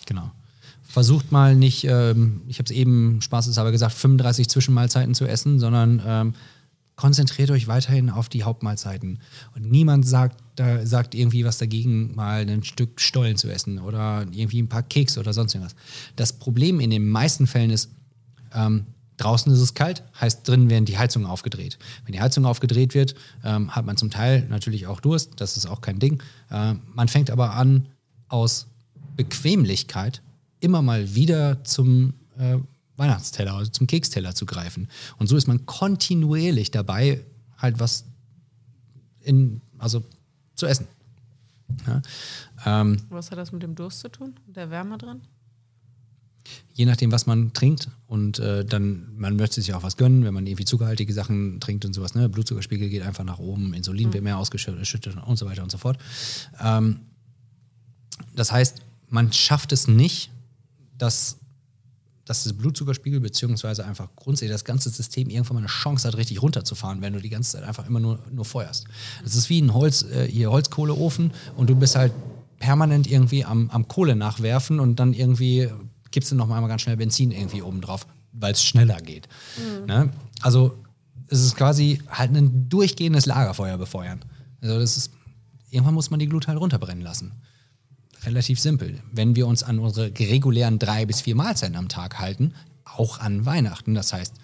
[0.06, 0.32] Genau.
[0.84, 6.02] Versucht mal nicht, ähm, ich habe es eben spaßeshalber gesagt, 35 Zwischenmahlzeiten zu essen, sondern
[6.06, 6.34] ähm,
[6.98, 9.20] konzentriert euch weiterhin auf die Hauptmahlzeiten.
[9.56, 14.26] Und niemand sagt, da, sagt irgendwie was dagegen, mal ein Stück Stollen zu essen oder
[14.32, 15.76] irgendwie ein paar Keks oder sonst irgendwas.
[16.18, 17.90] Das Problem in den meisten Fällen ist,
[18.54, 18.86] ähm,
[19.24, 21.78] draußen ist es kalt, heißt drinnen werden die Heizungen aufgedreht.
[22.06, 25.66] Wenn die Heizung aufgedreht wird, ähm, hat man zum Teil natürlich auch Durst, das ist
[25.66, 26.22] auch kein Ding.
[26.50, 27.88] Äh, man fängt aber an,
[28.28, 28.68] aus
[29.16, 30.22] Bequemlichkeit
[30.60, 32.58] immer mal wieder zum äh,
[32.98, 34.88] Weihnachtsteller oder zum Keksteller zu greifen.
[35.18, 37.26] Und so ist man kontinuierlich dabei,
[37.58, 38.06] halt was
[39.22, 40.04] in, also
[40.56, 40.88] zu essen.
[41.88, 42.02] Ja?
[42.66, 44.36] Ähm, Was hat das mit dem Durst zu tun?
[44.48, 45.22] Der Wärme drin?
[46.74, 47.90] Je nachdem, was man trinkt.
[48.08, 51.86] Und äh, dann, man möchte sich auch was gönnen, wenn man irgendwie zuckerhaltige Sachen trinkt
[51.86, 52.16] und sowas.
[52.16, 52.30] Ne?
[52.30, 55.98] Blutzuckerspiegel geht einfach nach oben, Insulin wird mehr ausgeschüttet und so weiter und so fort.
[56.60, 57.02] Ähm,
[58.36, 60.32] das heißt, man schafft es nicht,
[60.98, 61.38] das
[62.32, 66.42] dass das Blutzuckerspiegel beziehungsweise einfach grundsätzlich das ganze System irgendwann mal eine Chance hat, richtig
[66.42, 68.86] runterzufahren, wenn du die ganze Zeit einfach immer nur, nur feuerst.
[69.22, 72.14] Das ist wie ein Holz, äh, hier Holzkohleofen und du bist halt
[72.58, 75.70] permanent irgendwie am, am Kohle nachwerfen und dann irgendwie
[76.12, 79.28] gibst du noch mal ganz schnell Benzin irgendwie oben drauf, weil es schneller geht.
[79.88, 80.12] Ne?
[80.42, 80.78] Also
[81.28, 84.20] es ist quasi halt ein durchgehendes Lagerfeuer befeuern.
[84.62, 85.12] Also das ist,
[85.70, 87.32] irgendwann muss man die Glut halt runterbrennen lassen.
[88.24, 89.00] Relativ simpel.
[89.12, 92.54] Wenn wir uns an unsere regulären drei bis vier Mahlzeiten am Tag halten,
[92.86, 94.36] auch an Weihnachten, das heißt,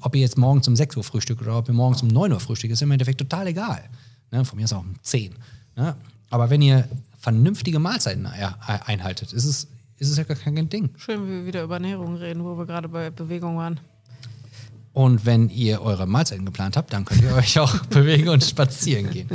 [0.00, 2.40] ob ihr jetzt morgens um 6 Uhr frühstückt oder ob ihr morgens um 9 Uhr
[2.40, 3.82] frühstückt, ist im Endeffekt total egal.
[4.32, 4.44] Ne?
[4.44, 5.34] Von mir ist auch um 10.
[5.76, 5.94] Ne?
[6.28, 9.68] Aber wenn ihr vernünftige Mahlzeiten ein- einhaltet, ist es,
[10.02, 10.90] ist es ja gar kein Ding.
[10.96, 13.78] Schön, wie wir wieder über Ernährung reden, wo wir gerade bei Bewegung waren.
[14.94, 19.08] Und wenn ihr eure Mahlzeiten geplant habt, dann könnt ihr euch auch bewegen und spazieren
[19.10, 19.26] gehen.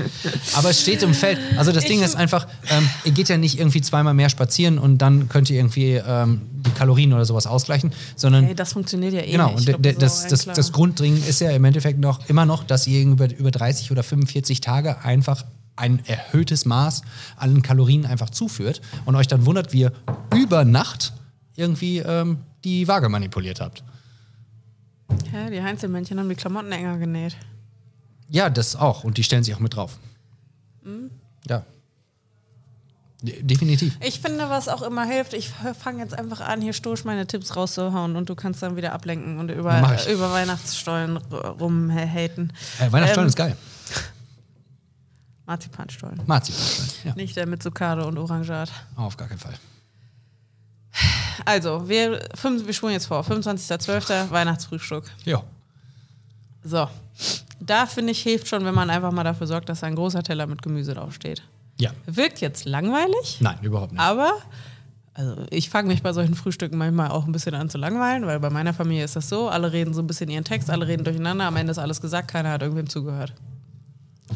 [0.55, 1.39] Aber es steht im Feld.
[1.57, 4.99] Also das Ding ist einfach, ähm, ihr geht ja nicht irgendwie zweimal mehr spazieren und
[4.99, 9.21] dann könnt ihr irgendwie ähm, die Kalorien oder sowas ausgleichen, sondern Ey, das funktioniert ja
[9.21, 9.67] eh Genau, nicht.
[9.69, 10.55] und Ich glaub, das, das, klar.
[10.55, 14.03] das Grunddringen ist ja im Endeffekt noch immer noch, dass ihr über, über 30 oder
[14.03, 15.43] 45 Tage einfach
[15.77, 17.01] ein erhöhtes Maß
[17.37, 19.93] an Kalorien einfach zuführt und euch dann wundert, wie ihr
[20.35, 21.13] über Nacht
[21.55, 23.83] irgendwie ähm, die Waage manipuliert habt.
[25.31, 27.37] Hä, die Heinzelmännchen haben die Klamotten enger genäht.
[28.29, 29.03] Ja, das auch.
[29.03, 29.97] Und die stellen sich auch mit drauf.
[30.83, 31.11] Mhm.
[31.47, 31.63] Ja.
[33.21, 33.97] De definitiv.
[34.01, 37.55] Ich finde, was auch immer hilft, ich fange jetzt einfach an, hier stoisch meine Tipps
[37.55, 42.53] rauszuhauen und du kannst dann wieder ablenken und über, über Weihnachtsstollen rumhaten.
[42.79, 43.57] Äh, Weihnachtsstollen Ähm, ist geil.
[45.47, 46.21] Marzipanstollen.
[46.27, 46.91] Marzipanstollen.
[47.05, 48.69] Ja, Nicht der mit Zucchade und Orangat.
[48.95, 49.55] auf gar keinen Fall.
[51.45, 53.21] Also, wir, fünf, wir spulen jetzt vor.
[53.23, 54.29] 25.12.
[54.31, 55.05] Weihnachtsfrühstück.
[55.25, 55.43] Ja.
[56.63, 56.87] So.
[57.59, 60.47] Da finde ich, hilft schon, wenn man einfach mal dafür sorgt, dass ein großer Teller
[60.47, 61.43] mit Gemüse draufsteht.
[61.79, 61.91] Ja.
[62.05, 64.01] Wirkt jetzt langweilig, Nein, überhaupt nicht.
[64.01, 64.33] aber
[65.13, 68.39] also ich fange mich bei solchen Frühstücken manchmal auch ein bisschen an zu langweilen, weil
[68.39, 71.03] bei meiner Familie ist das so, alle reden so ein bisschen ihren Text, alle reden
[71.03, 73.33] durcheinander, am Ende ist alles gesagt, keiner hat irgendwem zugehört.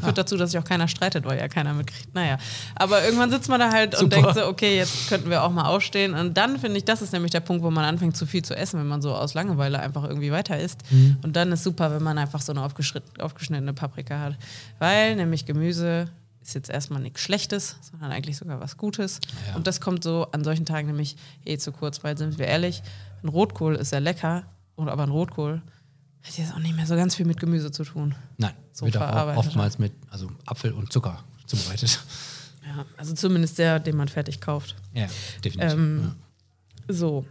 [0.02, 2.14] Führt dazu, dass sich auch keiner streitet, weil ja keiner mitkriegt.
[2.14, 2.38] Naja,
[2.76, 5.66] aber irgendwann sitzt man da halt und denkt so, okay, jetzt könnten wir auch mal
[5.66, 6.14] aufstehen.
[6.14, 8.56] Und dann finde ich, das ist nämlich der Punkt, wo man anfängt, zu viel zu
[8.56, 10.82] essen, wenn man so aus Langeweile einfach irgendwie weiter isst.
[11.24, 14.38] Und dann ist super, wenn man einfach so eine aufgeschnittene Paprika hat.
[14.80, 16.10] Weil nämlich Gemüse
[16.42, 19.20] ist jetzt erstmal nichts Schlechtes, sondern eigentlich sogar was Gutes.
[19.48, 19.56] Ja.
[19.56, 22.82] Und das kommt so an solchen Tagen nämlich eh zu kurz, weil sind wir ehrlich,
[23.24, 24.44] ein Rotkohl ist sehr lecker,
[24.76, 25.62] aber ein Rotkohl
[26.24, 28.16] hat jetzt auch nicht mehr so ganz viel mit Gemüse zu tun.
[28.38, 32.00] Nein, So wird auch oftmals mit also Apfel und Zucker zubereitet.
[32.66, 34.76] Ja, also zumindest der, den man fertig kauft.
[34.94, 35.08] Ja,
[35.44, 35.74] definitiv.
[35.74, 36.16] Ähm,
[36.88, 37.26] So,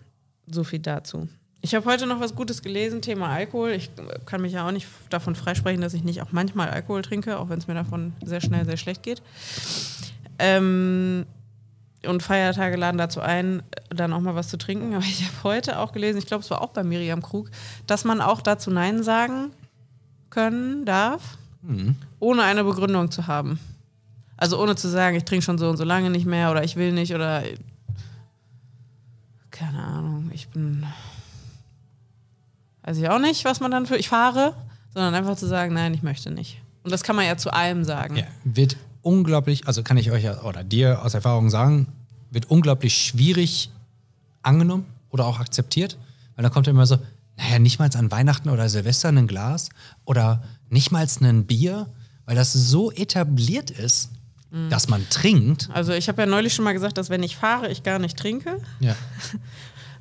[0.50, 1.28] so viel dazu.
[1.62, 3.70] Ich habe heute noch was Gutes gelesen, Thema Alkohol.
[3.70, 3.90] Ich
[4.24, 7.48] kann mich ja auch nicht davon freisprechen, dass ich nicht auch manchmal Alkohol trinke, auch
[7.50, 9.22] wenn es mir davon sehr schnell sehr schlecht geht.
[10.38, 11.26] Ähm,
[12.06, 14.94] und Feiertage laden dazu ein, dann auch mal was zu trinken.
[14.94, 17.50] Aber ich habe heute auch gelesen, ich glaube, es war auch bei Miriam Krug,
[17.86, 19.50] dass man auch dazu Nein sagen
[20.30, 21.38] können darf,
[22.20, 23.58] ohne eine Begründung zu haben.
[24.36, 26.76] Also ohne zu sagen, ich trinke schon so und so lange nicht mehr oder ich
[26.76, 27.42] will nicht oder
[29.50, 30.86] keine Ahnung, ich bin
[32.82, 34.54] weiß ich auch nicht, was man dann für ich fahre,
[34.94, 36.62] sondern einfach zu sagen, nein, ich möchte nicht.
[36.82, 38.16] Und das kann man ja zu allem sagen.
[38.16, 41.86] Ja, wird unglaublich, also kann ich euch oder dir aus Erfahrung sagen,
[42.30, 43.70] wird unglaublich schwierig
[44.42, 45.98] angenommen oder auch akzeptiert,
[46.36, 46.98] weil da kommt immer so,
[47.36, 49.70] naja, nicht mal an Weihnachten oder Silvester ein Glas
[50.04, 51.86] oder nicht mal ein Bier,
[52.26, 54.10] weil das so etabliert ist,
[54.68, 55.68] dass man trinkt.
[55.72, 58.16] Also ich habe ja neulich schon mal gesagt, dass wenn ich fahre, ich gar nicht
[58.16, 58.60] trinke.
[58.80, 58.96] Ja.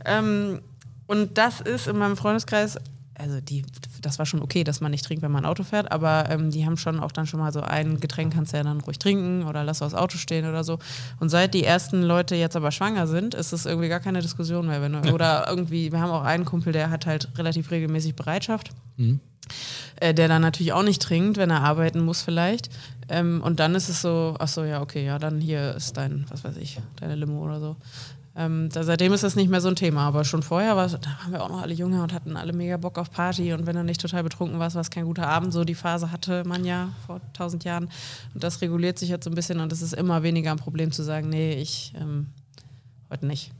[0.05, 0.61] Ähm,
[1.07, 2.77] und das ist in meinem Freundeskreis,
[3.15, 3.63] also die,
[4.01, 6.65] das war schon okay, dass man nicht trinkt, wenn man Auto fährt, aber ähm, die
[6.65, 9.43] haben schon auch dann schon mal so ein Getränk kannst du ja dann ruhig trinken
[9.43, 10.79] oder lass das Auto stehen oder so.
[11.19, 14.67] Und seit die ersten Leute jetzt aber schwanger sind, ist es irgendwie gar keine Diskussion
[14.67, 14.81] mehr.
[14.81, 18.71] Wenn du, Oder irgendwie, wir haben auch einen Kumpel, der hat halt relativ regelmäßig Bereitschaft.
[19.99, 22.69] Äh, der dann natürlich auch nicht trinkt, wenn er arbeiten muss vielleicht.
[23.09, 26.25] Ähm, und dann ist es so, ach so, ja, okay, ja, dann hier ist dein,
[26.29, 27.75] was weiß ich, deine Limo oder so.
[28.39, 30.97] Ähm, da, seitdem ist das nicht mehr so ein Thema, aber schon vorher war da
[31.21, 33.75] waren wir auch noch alle Junge und hatten alle mega Bock auf Party und wenn
[33.75, 35.51] du nicht total betrunken warst, war es kein guter Abend.
[35.51, 37.89] So die Phase hatte man ja vor tausend Jahren
[38.33, 40.93] und das reguliert sich jetzt so ein bisschen und es ist immer weniger ein Problem
[40.93, 42.27] zu sagen, nee, ich ähm,
[43.09, 43.51] heute nicht.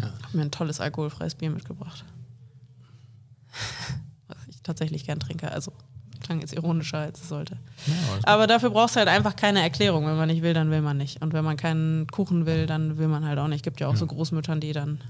[0.00, 0.10] Ja.
[0.22, 2.06] Hab mir ein tolles alkoholfreies Bier mitgebracht.
[4.28, 5.74] Was ich tatsächlich gern trinke, also
[6.28, 7.56] klang jetzt ironischer, als es sollte.
[7.86, 7.94] Ja.
[8.24, 10.06] Aber dafür brauchst du halt einfach keine Erklärung.
[10.06, 11.22] Wenn man nicht will, dann will man nicht.
[11.22, 13.64] Und wenn man keinen Kuchen will, dann will man halt auch nicht.
[13.64, 15.00] Gibt ja auch so Großmüttern, die dann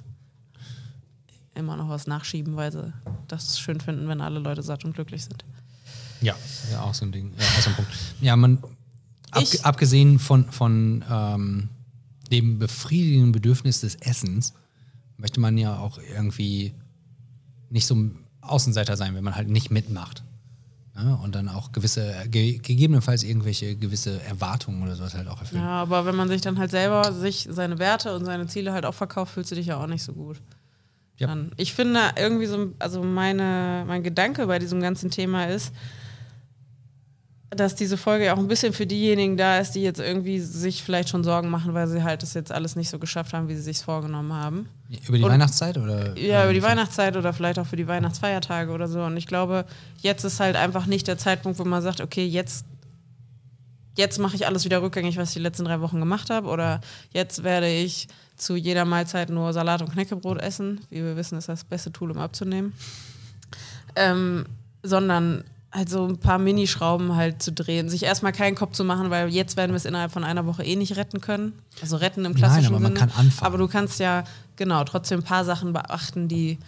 [1.56, 2.92] immer noch was nachschieben, weil sie
[3.26, 5.44] das schön finden, wenn alle Leute satt und glücklich sind.
[6.20, 6.36] Ja,
[6.70, 7.32] ja, auch so ein Ding.
[7.36, 7.90] Ja, auch so ein Punkt.
[8.20, 8.58] Ja, man,
[9.32, 11.68] ab, abgesehen von, von ähm,
[12.30, 14.54] dem befriedigenden Bedürfnis des Essens,
[15.16, 16.74] möchte man ja auch irgendwie
[17.70, 20.22] nicht so ein Außenseiter sein, wenn man halt nicht mitmacht.
[20.98, 25.62] Ja, und dann auch gewisse, ge gegebenenfalls irgendwelche gewisse Erwartungen oder sowas halt auch erfüllen.
[25.62, 28.84] Ja, aber wenn man sich dann halt selber sich seine Werte und seine Ziele halt
[28.84, 30.40] auch verkauft, fühlst du dich ja auch nicht so gut.
[31.16, 31.28] Ja.
[31.28, 35.72] Dann, ich finde irgendwie so, also meine, mein Gedanke bei diesem ganzen Thema ist,
[37.50, 40.82] dass diese Folge ja auch ein bisschen für diejenigen da ist, die jetzt irgendwie sich
[40.82, 43.54] vielleicht schon Sorgen machen, weil sie halt das jetzt alles nicht so geschafft haben, wie
[43.54, 44.68] sie sich vorgenommen haben.
[45.06, 46.16] Über die Und- Weihnachtszeit oder?
[46.18, 49.02] Ja, über die Weihnachtszeit oder vielleicht auch für die Weihnachtsfeiertage oder so.
[49.02, 49.64] Und ich glaube,
[50.00, 52.66] jetzt ist halt einfach nicht der Zeitpunkt, wo man sagt, okay, jetzt,
[53.96, 56.48] jetzt mache ich alles wieder rückgängig, was ich die letzten drei Wochen gemacht habe.
[56.48, 56.82] Oder
[57.12, 60.82] jetzt werde ich zu jeder Mahlzeit nur Salat und Knäckebrot essen.
[60.90, 62.74] Wie wir wissen, ist das beste Tool, um abzunehmen.
[63.96, 64.44] Ähm,
[64.82, 67.88] sondern halt so ein paar Minischrauben halt zu drehen.
[67.88, 70.64] Sich erstmal keinen Kopf zu machen, weil jetzt werden wir es innerhalb von einer Woche
[70.64, 71.52] eh nicht retten können.
[71.82, 72.98] Also retten im klassischen aber man Sinne.
[72.98, 73.46] kann anfangen.
[73.46, 74.24] Aber du kannst ja,
[74.56, 76.58] genau, trotzdem ein paar Sachen beachten, die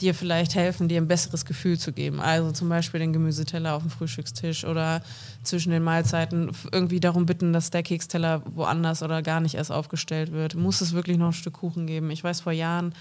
[0.00, 2.18] dir vielleicht helfen, dir ein besseres Gefühl zu geben.
[2.20, 5.02] Also zum Beispiel den Gemüseteller auf dem Frühstückstisch oder
[5.42, 10.32] zwischen den Mahlzeiten irgendwie darum bitten, dass der Keksteller woanders oder gar nicht erst aufgestellt
[10.32, 10.54] wird.
[10.54, 12.10] Muss es wirklich noch ein Stück Kuchen geben?
[12.10, 12.94] Ich weiß, vor Jahren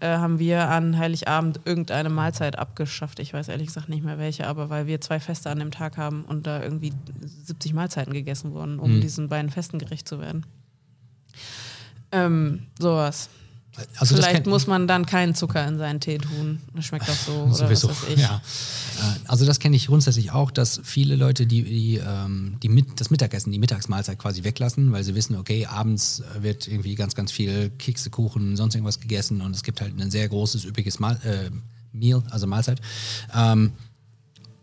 [0.00, 3.18] äh, haben wir an Heiligabend irgendeine Mahlzeit abgeschafft.
[3.20, 5.96] Ich weiß ehrlich gesagt nicht mehr welche, aber weil wir zwei Feste an dem Tag
[5.96, 10.46] haben und da irgendwie 70 Mahlzeiten gegessen wurden, um diesen beiden Festen gerecht zu werden.
[12.12, 13.28] Ähm, sowas.
[13.96, 16.60] Also Vielleicht muss man dann keinen Zucker in seinen Tee tun.
[16.74, 17.52] Das schmeckt auch so.
[17.52, 18.40] Sowieso, ja.
[18.98, 23.00] Äh, Also das kenne ich grundsätzlich auch, dass viele Leute die, die, ähm, die mit,
[23.00, 27.14] das Mittagessen, die Mittagsmahlzeit quasi weglassen, weil sie wissen, okay, abends äh, wird irgendwie ganz,
[27.14, 30.98] ganz viel Kekse, Kuchen, sonst irgendwas gegessen und es gibt halt ein sehr großes, üppiges
[30.98, 31.50] Mahl, äh,
[31.92, 32.80] Meal, also Mahlzeit.
[33.34, 33.72] Ähm,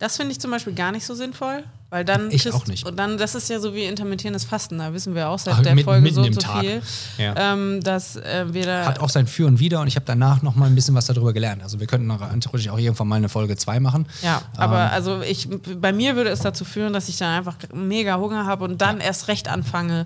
[0.06, 2.86] Das finde ich zum Beispiel gar nicht so sinnvoll, weil dann Ich auch nicht.
[2.86, 4.78] und dann das ist ja so wie intermittierendes Fasten.
[4.78, 6.60] Da wissen wir auch seit Ach, der mitten- Folge mitten so im so Tag.
[6.62, 6.80] viel,
[7.18, 7.34] Ja.
[7.54, 10.44] ähm, dass äh, wir da hat auch sein Für und Wider und ich habe danach
[10.44, 11.64] noch mal ein bisschen was darüber gelernt.
[11.64, 12.08] Also wir könnten
[12.40, 14.06] theoretisch auch irgendwann mal eine Folge 2 machen.
[14.22, 14.90] Ja, aber Ähm.
[14.94, 15.50] also ich,
[15.82, 19.00] bei mir würde es dazu führen, dass ich dann einfach mega Hunger habe und dann
[19.00, 20.06] erst recht anfange,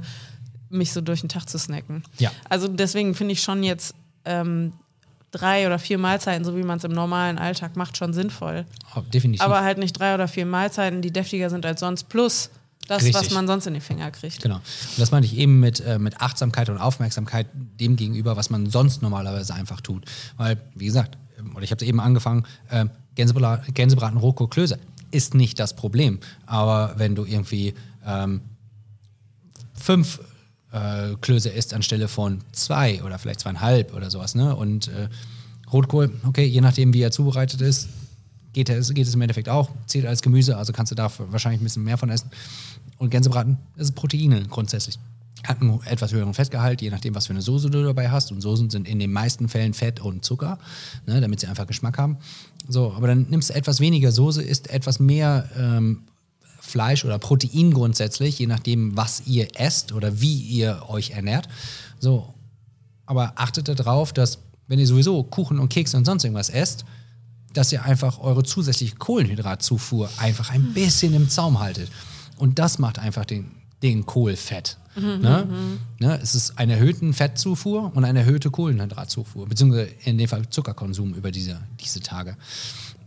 [0.70, 2.04] mich so durch den Tag zu snacken.
[2.20, 2.32] Ja.
[2.48, 4.72] Also deswegen finde ich schon jetzt ähm,
[5.32, 8.66] drei oder vier Mahlzeiten, so wie man es im normalen Alltag macht, schon sinnvoll.
[8.96, 9.42] Oh, definitiv.
[9.42, 12.50] Aber halt nicht drei oder vier Mahlzeiten, die deftiger sind als sonst, plus
[12.88, 13.28] das, Richtig.
[13.28, 14.42] was man sonst in die Finger kriegt.
[14.42, 14.56] Genau.
[14.56, 14.64] Und
[14.98, 19.04] das meinte ich eben mit, äh, mit Achtsamkeit und Aufmerksamkeit dem gegenüber, was man sonst
[19.04, 20.06] normalerweise einfach tut.
[20.38, 24.80] Weil, wie gesagt, ähm, oder ich habe es eben angefangen, äh, Gänsebra Gänsebraten, Rotkohl, Klöße
[25.12, 26.20] ist nicht das Problem.
[26.46, 27.74] Aber wenn du irgendwie
[28.06, 28.42] ähm,
[29.74, 30.20] fünf
[30.72, 34.56] äh, Klöße isst anstelle von zwei oder vielleicht zweieinhalb oder sowas, ne?
[34.56, 35.10] Und äh,
[35.72, 37.90] Rotkohl, okay, je nachdem, wie er zubereitet ist,
[38.54, 39.70] geht es, geht es im Endeffekt auch.
[39.86, 42.30] Zählt als Gemüse, also kannst du da wahrscheinlich ein bisschen mehr von essen.
[42.98, 45.00] Und Gänsebraten, das ist Proteine grundsätzlich.
[45.48, 48.32] Hat einen etwas höheren Fettgehalt, je nachdem, was für eine Soße du dabei hast.
[48.32, 50.60] Und Soßen sind in den meisten Fällen Fett und Zucker,
[51.06, 52.18] ne, damit sie einfach Geschmack haben.
[52.68, 56.02] So, aber dann nimmst du etwas weniger Soße, isst etwas mehr ähm,
[56.70, 61.50] Fleisch oder Protein grundsätzlich, je nachdem, was ihr esst oder wie ihr euch ernährt.
[62.00, 62.34] So,
[63.06, 66.86] aber achtet darauf, dass, wenn ihr sowieso Kuchen und Kekse und sonst irgendwas esst,
[67.54, 71.90] dass ihr einfach eure zusätzliche Kohlenhydratzufuhr einfach ein bisschen im Zaum haltet.
[72.38, 73.52] Und das macht einfach den,
[73.82, 74.78] den Kohl fett.
[74.96, 75.48] ne?
[76.00, 76.20] Ne?
[76.22, 81.32] Es ist eine erhöhte Fettzufuhr und eine erhöhte Kohlenhydratzufuhr, beziehungsweise in dem Fall Zuckerkonsum über
[81.32, 82.38] diese, diese Tage.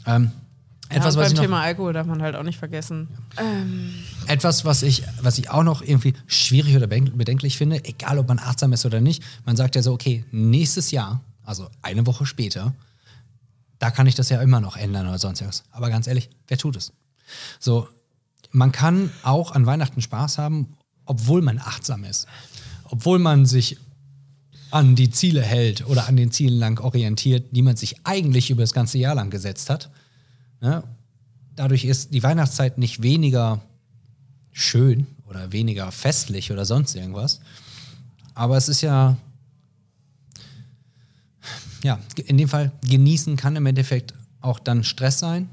[0.07, 0.33] Ähm,
[0.93, 3.09] etwas, ja, was und ich beim noch, Thema Alkohol darf man halt auch nicht vergessen.
[4.27, 8.29] etwas, was ich, was ich auch noch irgendwie schwierig oder bedenk- bedenklich finde, egal ob
[8.29, 12.27] man achtsam ist oder nicht, man sagt ja so, okay, nächstes Jahr, also eine Woche
[12.27, 12.75] später,
[13.79, 15.65] da kann ich das ja immer noch ändern oder sonst was.
[15.73, 16.93] Aber ganz ehrlich, wer tut es?
[17.59, 17.89] So,
[18.51, 20.75] man kann auch an Weihnachten Spaß haben,
[21.05, 22.27] obwohl man achtsam ist.
[22.85, 23.79] Obwohl man sich
[24.71, 28.63] an die Ziele hält oder an den Zielen lang orientiert, die man sich eigentlich über
[28.63, 29.91] das ganze Jahr lang gesetzt hat.
[30.63, 30.83] Ne?
[31.57, 33.61] Dadurch ist die Weihnachtszeit nicht weniger
[34.53, 37.41] schön oder weniger festlich oder sonst irgendwas.
[38.35, 39.17] Aber es ist ja,
[41.83, 45.51] ja, in dem Fall genießen kann im Endeffekt auch dann Stress sein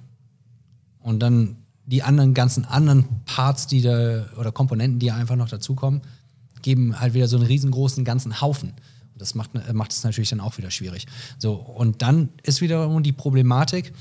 [1.00, 6.02] und dann die anderen ganzen anderen Parts, die da oder Komponenten, die einfach noch dazukommen,
[6.62, 8.74] geben halt wieder so einen riesengroßen ganzen Haufen.
[9.17, 11.08] Das macht, macht es natürlich dann auch wieder schwierig.
[11.39, 13.91] So, und dann ist wiederum die Problematik,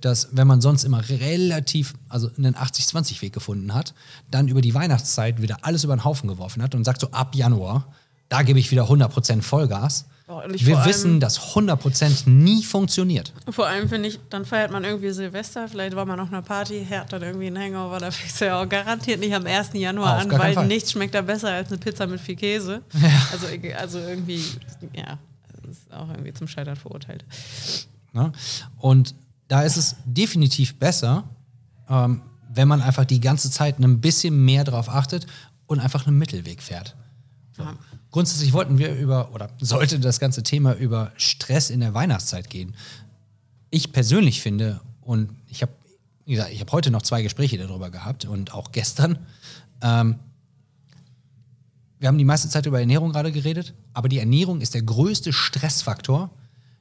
[0.00, 3.94] dass wenn man sonst immer relativ, also einen 80-20-Weg gefunden hat,
[4.30, 7.34] dann über die Weihnachtszeit wieder alles über den Haufen geworfen hat und sagt so, ab
[7.34, 7.86] Januar,
[8.28, 10.06] da gebe ich wieder 100% Vollgas.
[10.52, 13.32] Ich Wir wissen, dass 100% nie funktioniert.
[13.48, 16.86] Vor allem finde ich, dann feiert man irgendwie Silvester, vielleicht war man auf einer Party,
[16.90, 19.70] hat dann irgendwie einen Hangover, da fängst du ja auch garantiert nicht am 1.
[19.72, 20.66] Januar Auf an, weil Fall.
[20.66, 22.82] nichts schmeckt da besser als eine Pizza mit viel Käse.
[23.32, 23.46] Also,
[23.78, 24.44] also irgendwie,
[24.94, 25.18] ja,
[25.70, 27.24] ist auch irgendwie zum Scheitern verurteilt.
[28.12, 28.32] Ne?
[28.78, 29.14] Und
[29.48, 31.24] da ist es definitiv besser,
[31.88, 35.26] ähm, wenn man einfach die ganze Zeit ein bisschen mehr darauf achtet
[35.66, 36.94] und einfach einen Mittelweg fährt.
[37.58, 37.74] Ja.
[38.10, 42.74] Grundsätzlich wollten wir über, oder sollte das ganze Thema über Stress in der Weihnachtszeit gehen.
[43.70, 45.72] Ich persönlich finde, und ich habe,
[46.26, 49.18] gesagt, ich habe heute noch zwei Gespräche darüber gehabt und auch gestern.
[49.82, 50.16] Ähm,
[51.98, 55.32] wir haben die meiste Zeit über Ernährung gerade geredet, aber die Ernährung ist der größte
[55.32, 56.30] Stressfaktor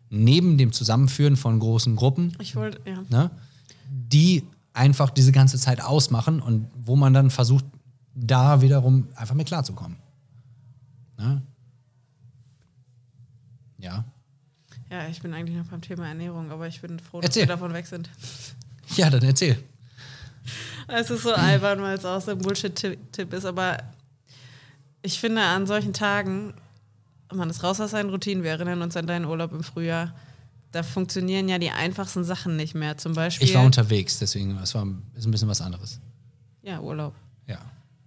[0.09, 3.03] neben dem Zusammenführen von großen Gruppen Ich wollte, ja.
[3.09, 3.31] ne,
[3.89, 4.43] die
[4.73, 7.65] einfach diese ganze Zeit ausmachen und wo man dann versucht,
[8.13, 9.97] da wiederum einfach mit klarzukommen.
[11.17, 11.41] Ne?
[13.79, 14.05] Ja.
[14.89, 17.43] Ja, ich bin eigentlich noch beim Thema Ernährung, aber ich bin froh, dass Erzähl.
[17.43, 18.09] wir davon weg sind.
[18.95, 19.61] Ja, dann erzähl.
[20.87, 23.77] Es ist so albern, weil es auch so ein Bullshit-Tipp ist, aber
[25.01, 26.53] ich finde an solchen Tagen,
[27.33, 30.13] man ist raus aus seinen Routinen, wir erinnern uns an deinen Urlaub im Frühjahr,
[30.71, 32.97] da funktionieren ja die einfachsten Sachen nicht mehr.
[32.97, 33.47] Zum Beispiel.
[33.47, 34.85] Ich war unterwegs, deswegen es war
[35.15, 35.99] ist ein bisschen was anderes.
[36.61, 37.13] Ja, Urlaub.
[37.47, 37.59] Ja.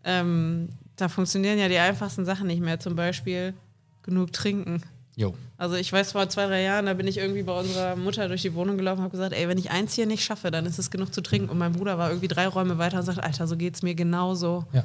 [0.04, 2.78] Ähm, da funktionieren ja die einfachsten Sachen nicht mehr.
[2.78, 3.54] Zum Beispiel
[4.02, 4.82] genug trinken.
[5.16, 5.34] Jo.
[5.56, 8.42] Also ich weiß, vor zwei, drei Jahren, da bin ich irgendwie bei unserer Mutter durch
[8.42, 10.78] die Wohnung gelaufen und habe gesagt, ey, wenn ich eins hier nicht schaffe, dann ist
[10.78, 11.48] es genug zu trinken.
[11.48, 14.64] Und mein Bruder war irgendwie drei Räume weiter und sagt, Alter, so geht's mir genauso.
[14.72, 14.84] Ja.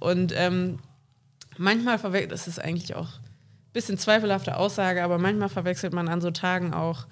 [0.00, 0.78] Und ähm,
[1.58, 3.10] manchmal verwechselt, das ist eigentlich auch
[3.76, 7.06] bisschen zweifelhafte Aussage, aber manchmal verwechselt man an so Tagen auch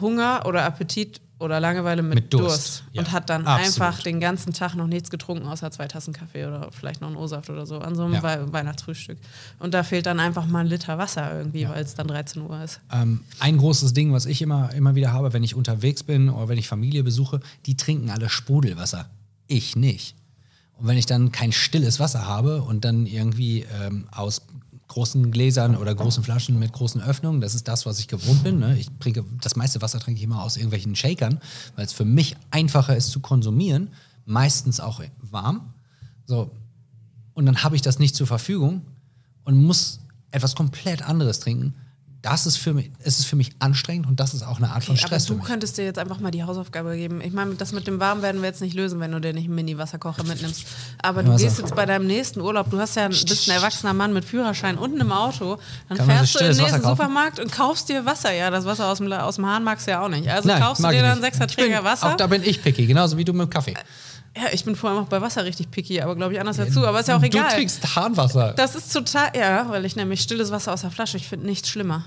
[0.00, 3.00] Hunger oder Appetit oder Langeweile mit, Mit Durst, Durst, ja.
[3.02, 3.66] und hat dann Absolut.
[3.66, 7.16] einfach den ganzen Tag noch nichts getrunken, außer zwei Tassen Kaffee oder vielleicht noch einen
[7.16, 8.22] O-Saft oder so an so einem Ja.
[8.22, 9.18] Wei Weihnachtsfrühstück.
[9.58, 11.70] Und da fehlt dann einfach mal ein Liter Wasser irgendwie, Ja.
[11.70, 12.80] weil es dann 13 Uhr ist.
[12.92, 16.48] Ähm, ein großes Ding, was ich immer, immer wieder habe, wenn ich unterwegs bin oder
[16.48, 19.08] wenn ich Familie besuche, die trinken alle Sprudelwasser.
[19.48, 20.14] Ich nicht.
[20.78, 24.42] Und wenn ich dann kein stilles Wasser habe und dann irgendwie ähm, aus
[24.92, 28.58] großen Gläsern oder großen Flaschen mit großen Öffnungen, das ist das, was ich gewohnt bin.
[28.58, 28.76] Ne?
[28.78, 31.40] Ich trinke, das meiste Wasser trinke ich immer aus irgendwelchen Shakern,
[31.76, 33.88] weil es für mich einfacher ist zu konsumieren,
[34.26, 35.72] meistens auch warm.
[36.26, 36.50] So,
[37.32, 38.82] und dann habe ich das nicht zur Verfügung
[39.44, 40.00] und muss
[40.30, 41.74] etwas komplett anderes trinken.
[42.22, 44.84] Das ist für mich, es ist für mich anstrengend und das ist auch eine Art
[44.84, 47.20] von Okay, aber Stress für du könntest dir jetzt einfach mal die Hausaufgabe geben.
[47.20, 49.46] Ich meine, das mit dem Warm werden wir jetzt nicht lösen, wenn du dir nicht
[49.46, 50.64] einen Mini-Wasserkocher mitnimmst.
[51.02, 51.44] Aber du Also.
[51.44, 54.24] gehst jetzt bei deinem nächsten Urlaub, du hast ja ein, bist ein erwachsener Mann mit
[54.24, 55.58] Führerschein und einem Auto,
[55.88, 56.82] dann Kann fährst so du in den nächsten?
[56.82, 58.32] Supermarkt und kaufst dir Wasser.
[58.32, 60.28] Ja, das Wasser aus dem, aus dem Hahn magst du ja auch nicht.
[60.28, 62.12] Also kaufst du dir dann sechser Träger Wasser.
[62.12, 63.74] Auch da bin ich picky, genauso wie du mit dem Kaffee.
[64.36, 66.86] Ja, ich bin vor allem auch bei Wasser richtig picky, aber glaube ich anders dazu.
[66.86, 67.48] Aber ist ja auch egal.
[67.50, 68.52] Du trinkst Hahnwasser.
[68.56, 71.68] das ist total, ja, weil ich nämlich stilles Wasser aus der Flasche, ich finde nichts
[71.68, 72.04] schlimmer.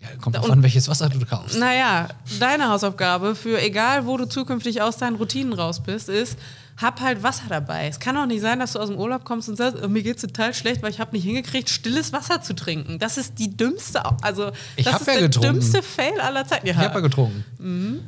[0.00, 1.58] Ja, kommt drauf an, welches Wasser du kaufst.
[1.58, 6.38] Naja, deine Hausaufgabe für egal, wo du zukünftig aus deinen Routinen raus bist, ist,
[6.80, 7.88] hab halt Wasser dabei.
[7.88, 10.02] Es kann auch nicht sein, dass du aus dem Urlaub kommst und sagst, oh, mir
[10.02, 12.98] geht's total schlecht, weil ich habe nicht hingekriegt, stilles Wasser zu trinken.
[12.98, 15.54] Das ist die dümmste, also Ich das ist ja der getrunken.
[15.54, 16.66] dümmste Fail aller Zeiten.
[16.66, 18.06] Ja, Ich habe ja getrunken.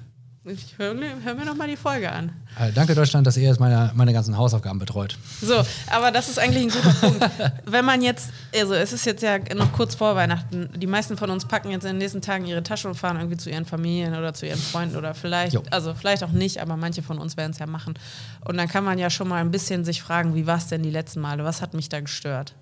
[0.48, 2.30] Ich hör, mir- hör mir noch mal die Folge an.
[2.58, 5.16] Äh, danke Deutschland, dass ihr jetzt meine, meine ganzen Hausaufgaben betreut.
[5.42, 7.30] So, aber das ist eigentlich ein guter Punkt.
[7.66, 11.30] Wenn man jetzt, also es ist jetzt ja noch kurz vor Weihnachten, die meisten von
[11.30, 14.14] uns packen jetzt in den nächsten Tagen ihre Tasche und fahren irgendwie zu ihren Familien
[14.14, 15.62] oder zu ihren Freunden oder vielleicht, Jo.
[15.70, 17.94] also vielleicht auch nicht, aber manche von uns werden es ja machen.
[18.44, 20.82] Und dann kann man ja schon mal ein bisschen sich fragen, wie war es denn
[20.82, 21.44] die letzten Male?
[21.44, 22.54] Was hat mich da gestört?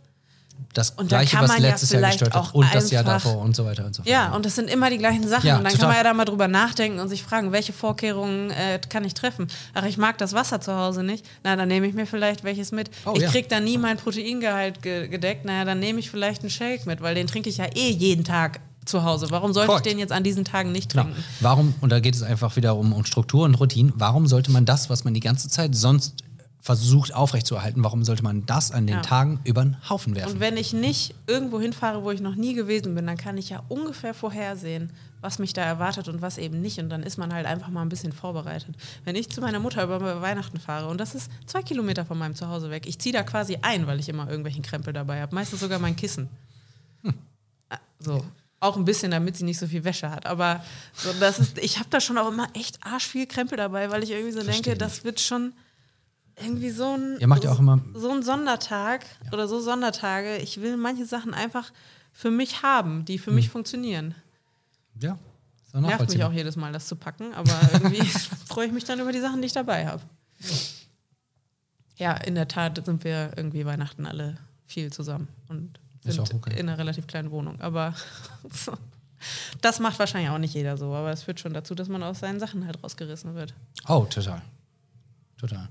[0.77, 2.91] Das Und gleiche, kann was man ja letztes Jahr vielleicht gestört hat auch und das
[2.91, 4.11] Jahr davor und so weiter und so fort.
[4.11, 5.47] Ja, und das sind immer die gleichen Sachen.
[5.47, 5.81] Ja, und dann total.
[5.81, 9.15] kann man ja da mal drüber nachdenken und sich fragen, welche Vorkehrungen äh, kann ich
[9.15, 9.47] treffen?
[9.73, 11.25] Ach, ich mag das Wasser zu Hause nicht.
[11.45, 12.91] Na, dann nehme ich mir vielleicht welches mit.
[13.07, 13.31] Oh, ich ja.
[13.31, 15.47] krieg da nie mein Proteingehalt ge gedeckt.
[15.47, 18.25] Naja, dann nehme ich vielleicht einen Shake mit, weil den trinke ich ja eh jeden
[18.25, 19.29] Tag zu Hause.
[19.31, 19.87] Warum sollte Korrekt.
[19.87, 21.05] ich den jetzt an diesen Tagen nicht Genau.
[21.05, 21.25] trinken?
[21.41, 24.65] Warum, und da geht es einfach wieder um, um Struktur und Routinen, warum sollte man
[24.65, 26.23] das, was man die ganze Zeit sonst
[26.67, 29.03] versucht aufrechtzuerhalten, warum sollte man das an den Ja.
[29.03, 30.33] Tagen über den Haufen werfen?
[30.33, 33.51] Und wenn ich nicht irgendwo hinfahre, wo ich noch nie gewesen bin, dann kann ich
[33.51, 36.81] ja ungefähr vorhersehen, was mich da erwartet und was eben nicht.
[36.81, 38.75] Und dann ist man halt einfach mal ein bisschen vorbereitet.
[39.05, 42.35] Wenn ich zu meiner Mutter über Weihnachten fahre und das ist zwei Kilometer von meinem
[42.35, 45.33] Zuhause weg, ich ziehe da quasi ein, weil ich immer irgendwelchen Krempel dabei habe.
[45.37, 46.29] Meistens sogar mein Kissen.
[47.71, 48.25] Ah, So.
[48.59, 50.27] Auch ein bisschen, damit sie nicht so viel Wäsche hat.
[50.27, 53.91] Aber so, das ist, ich habe da schon auch immer echt arsch viel Krempel dabei,
[53.93, 55.53] weil ich irgendwie so Versteh denke, das wird schon
[56.39, 60.37] irgendwie so ein, Ihr macht ja auch immer- so ein Sondertag oder so Sondertage.
[60.37, 61.73] Ich will manche Sachen einfach
[62.13, 64.15] für mich haben, die für mich funktionieren.
[65.01, 65.19] ja,
[65.73, 68.03] Nervt mich auch jedes Mal, das zu packen, aber irgendwie
[68.47, 70.03] freue ich mich dann über die Sachen, die ich dabei habe.
[71.97, 76.59] Ja, in der Tat sind wir irgendwie Weihnachten alle viel zusammen und sind auch okay.
[76.59, 77.61] in einer relativ kleinen Wohnung.
[77.61, 77.95] Aber
[79.61, 82.21] das macht wahrscheinlich auch nicht jeder so, aber es führt schon dazu, dass man aus
[82.21, 83.55] seinen Sachen halt rausgerissen wird.
[83.89, 84.43] Oh, total.
[85.39, 85.69] Total.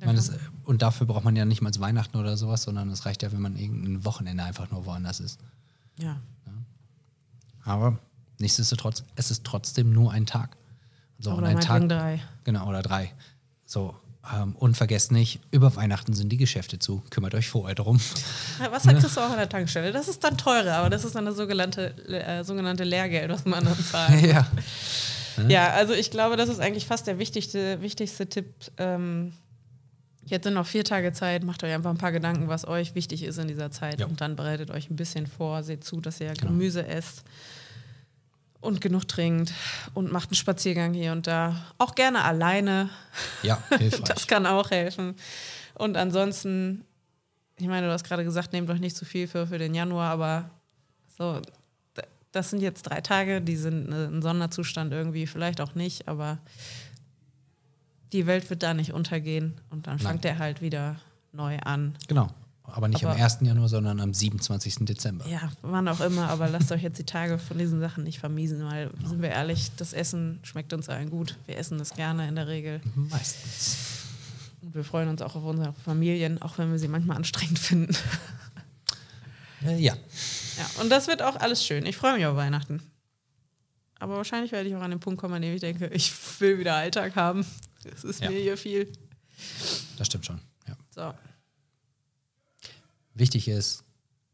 [0.00, 0.32] Meine, das,
[0.64, 3.40] und dafür braucht man ja nicht mal Weihnachten oder sowas, sondern es reicht ja, wenn
[3.40, 5.40] man irgendein Wochenende einfach nur woanders ist.
[5.98, 6.20] Ja.
[7.64, 7.98] Aber
[8.38, 10.56] nichtsdestotrotz, es ist trotzdem nur ein Tag.
[11.18, 11.88] So, und Oder ein Tag.
[11.88, 12.22] drei.
[12.44, 13.12] Genau, oder drei.
[13.66, 13.94] So,
[14.34, 17.02] ähm, und vergesst nicht, über Weihnachten sind die Geschäfte zu.
[17.10, 18.00] Kümmert euch vorher drum.
[18.60, 19.92] Ja, Was sagt das auch an der Tankstelle?
[19.92, 23.64] Das ist dann teurer, aber das ist dann das sogenannte, äh, sogenannte Lehrgeld, was man
[23.64, 24.22] dann zahlt.
[24.26, 24.46] ja.
[25.46, 28.52] Ja, also ich glaube, das ist eigentlich fast der wichtigste, wichtigste Tipp.
[28.76, 29.32] Ähm,
[30.30, 33.22] jetzt sind noch vier Tage Zeit, macht euch einfach ein paar Gedanken, was euch wichtig
[33.22, 34.06] ist in dieser Zeit Ja.
[34.06, 36.48] und dann bereitet euch ein bisschen vor, seht zu, dass ihr Genau.
[36.52, 37.22] Gemüse esst
[38.60, 39.52] und genug trinkt
[39.94, 41.56] und macht einen Spaziergang hier und da.
[41.78, 42.90] Auch gerne alleine,
[43.42, 44.00] Ja, hilfreich.
[44.04, 45.14] das kann auch helfen.
[45.74, 46.84] Und ansonsten,
[47.56, 50.10] ich meine, du hast gerade gesagt, nehmt euch nicht zu viel für, für den Januar,
[50.10, 50.50] aber
[51.16, 51.40] so,
[52.32, 56.38] das sind jetzt drei Tage, die sind äh, ein Sonderzustand irgendwie, vielleicht auch nicht, aber
[58.12, 60.96] die Welt wird da nicht untergehen und dann fängt er halt wieder
[61.32, 61.94] neu an.
[62.06, 62.28] genau.
[62.70, 63.38] Aber nicht Aber- am 1.
[63.46, 64.84] Januar, sondern am 27.
[64.84, 65.26] Dezember.
[65.26, 68.62] Ja, wann auch immer, aber lasst euch jetzt die Tage von diesen Sachen nicht vermiesen,
[68.62, 71.38] weil, sind wir ehrlich, das Essen schmeckt uns allen gut.
[71.46, 72.82] Wir essen das gerne in der Regel.
[72.94, 73.78] Meistens.
[74.60, 77.96] Und wir freuen uns auch auf unsere Familien, auch wenn wir sie manchmal anstrengend finden.
[79.64, 79.94] Äh, ja.
[79.94, 81.86] Ja, und das wird auch alles schön.
[81.86, 82.82] Ich freue mich auf Weihnachten.
[83.98, 86.58] Aber wahrscheinlich werde ich auch an den Punkt kommen, an dem ich denke, ich will
[86.58, 87.46] wieder Alltag haben.
[87.94, 88.30] Es ist Ja.
[88.30, 88.92] mir hier viel.
[89.96, 90.40] Das stimmt schon.
[90.66, 90.76] Ja.
[90.90, 91.14] So.
[93.14, 93.84] Wichtig ist,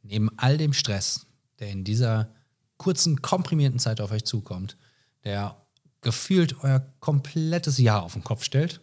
[0.02, 1.26] neben all dem Stress,
[1.58, 2.30] der in dieser
[2.76, 4.76] kurzen, komprimierten Zeit auf euch zukommt,
[5.24, 5.56] der
[6.00, 8.80] gefühlt euer komplettes Jahr auf den Kopf stellt,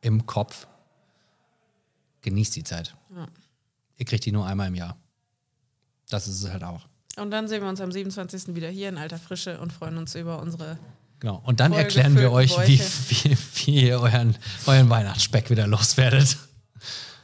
[0.00, 0.66] im Kopf,
[2.22, 2.96] genießt die Zeit.
[3.14, 3.28] Ja.
[3.96, 4.96] Ihr kriegt die nur einmal im Jahr.
[6.08, 6.88] Das ist es halt auch.
[7.16, 8.54] Und dann sehen wir uns am 27.
[8.56, 10.78] wieder hier in alter Frische und freuen uns über unsere.
[11.22, 11.40] Genau.
[11.44, 16.36] Und dann erklären wir euch, wie, wie, wie ihr euren, euren Weihnachtsspeck wieder loswerdet.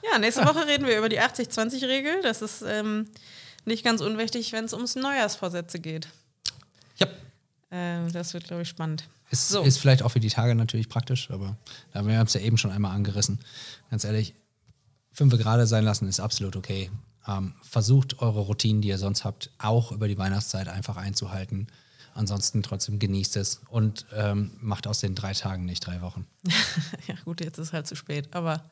[0.09, 2.23] Ja, nächste Woche reden wir über die 80-20-Regel.
[2.23, 3.09] Das ist ähm,
[3.65, 6.07] nicht ganz unwichtig, wenn es ums Neujahrsvorsätze geht.
[6.99, 7.09] Ja.
[7.73, 9.09] Ähm, das wird, glaube ich, spannend.
[9.33, 9.65] Ist, So.
[9.65, 11.57] ist vielleicht auch für die Tage natürlich praktisch, aber
[11.93, 13.41] da wir haben es ja eben schon einmal angerissen.
[13.91, 14.33] Ganz ehrlich,
[15.13, 16.89] fünf gerade sein lassen ist absolut okay.
[17.27, 21.67] Ähm, versucht eure Routinen, die ihr sonst habt, auch über die Weihnachtszeit einfach einzuhalten.
[22.19, 26.27] Ansonsten trotzdem genießt es und ähm, macht aus den drei Tagen nicht drei Wochen.
[27.07, 28.29] ja, gut, jetzt ist halt zu spät.
[28.33, 28.65] Aber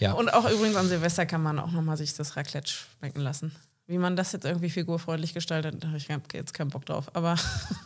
[0.00, 3.52] Ja, Und auch übrigens an Silvester kann man auch nochmal sich das Raclette schmecken lassen.
[3.86, 7.14] Wie man das jetzt irgendwie figurfreundlich gestaltet, da habe ich jetzt keinen Bock drauf.
[7.14, 7.36] Aber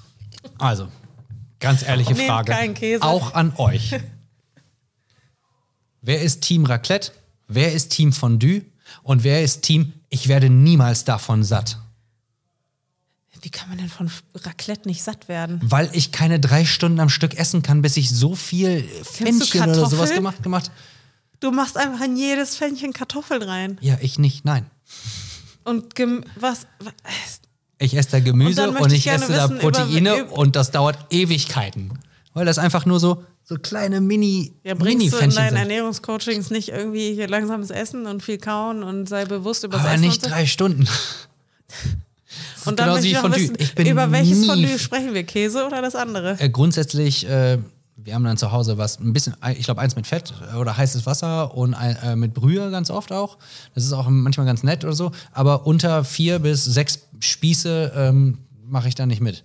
[0.58, 0.86] also,
[1.58, 2.52] ganz ehrliche Nehmt Frage.
[2.52, 3.02] keinen Käse.
[3.02, 3.90] Auch an euch.
[6.00, 7.10] wer ist Team Raclette?
[7.48, 8.62] Wer ist Team Fondue?
[9.02, 11.76] Und wer ist Team, ich werde niemals davon satt?
[13.42, 15.60] Wie kann man denn von Raclette nicht satt werden?
[15.62, 19.86] Weil ich keine drei Stunden am Stück essen kann, bis ich so viel Fännchen oder
[19.86, 20.70] sowas gemacht gemacht.
[21.40, 23.78] Du machst einfach in jedes Pfännchen Kartoffeln rein.
[23.80, 24.66] Ja, ich nicht, nein.
[25.64, 26.94] Und gem was, was
[27.78, 30.70] Ich esse da Und Gemüse und, möchte ich ich esse da Proteine über- und das
[30.70, 31.98] dauert Ewigkeiten.
[32.32, 35.56] Weil das einfach nur so, so kleine Mini, ja, bringst du in deinen sind.
[35.56, 39.94] Ernährungscoachings nicht irgendwie hier langsames Essen und viel kauen und sei bewusst über das Aber
[39.94, 40.30] Essen nicht und so?
[40.30, 40.88] drei Stunden.
[42.66, 43.40] Und dann möchte wie Fondue.
[43.40, 45.24] wissen, Ich bin über welches Fondue sprechen wir?
[45.24, 46.36] Käse oder das andere?
[46.40, 47.58] Äh, grundsätzlich, äh,
[47.96, 51.06] wir haben dann zu Hause was, ein bisschen, ich glaube, eins mit Fett oder heißes
[51.06, 53.38] Wasser und ein, äh, mit Brühe ganz oft auch.
[53.74, 55.12] Das ist auch manchmal ganz nett oder so.
[55.32, 59.42] Aber unter vier bis sechs Spieße ähm, mache ich da nicht mit.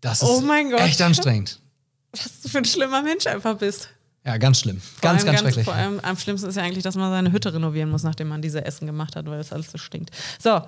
[0.00, 0.80] Das ist Oh mein Gott.
[0.80, 1.58] echt anstrengend.
[2.12, 3.88] Was du für ein schlimmer Mensch einfach bist.
[4.24, 4.80] Ja, ganz schlimm.
[5.00, 5.64] Ganz, allem ganz schrecklich.
[5.64, 8.42] Vor allem am schlimmsten ist ja eigentlich, dass man seine Hütte renovieren muss, nachdem man
[8.42, 10.10] diese Essen gemacht hat, weil das alles so stinkt.
[10.38, 10.60] So,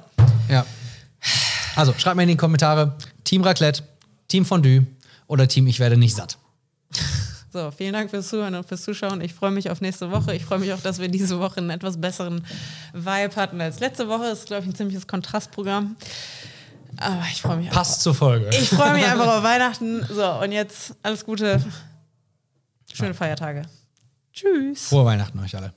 [0.48, 0.64] Ja.
[1.76, 3.82] Also, schreibt mir in die Kommentare: Team Raclette,
[4.28, 4.86] Team Fondue
[5.26, 6.38] oder Team Ich werde nicht satt.
[7.52, 9.20] so, vielen Dank fürs Zuhören und fürs Zuschauen.
[9.20, 10.34] Ich freue mich auf nächste Woche.
[10.34, 12.44] Ich freue mich auch, dass wir diese Woche einen etwas besseren
[12.92, 14.24] Vibe hatten als letzte Woche.
[14.24, 15.96] Das ist, glaube ich, ein ziemliches Kontrastprogramm.
[16.96, 17.70] Aber ich freue mich.
[17.70, 18.48] Passt zur Folge.
[18.50, 20.04] Ich freue mich einfach auf Weihnachten.
[20.12, 21.62] So, und jetzt alles Gute.
[22.92, 23.62] Schöne Feiertage.
[24.32, 24.88] Tschüss.
[24.88, 25.72] Frohe Weihnachten euch alle.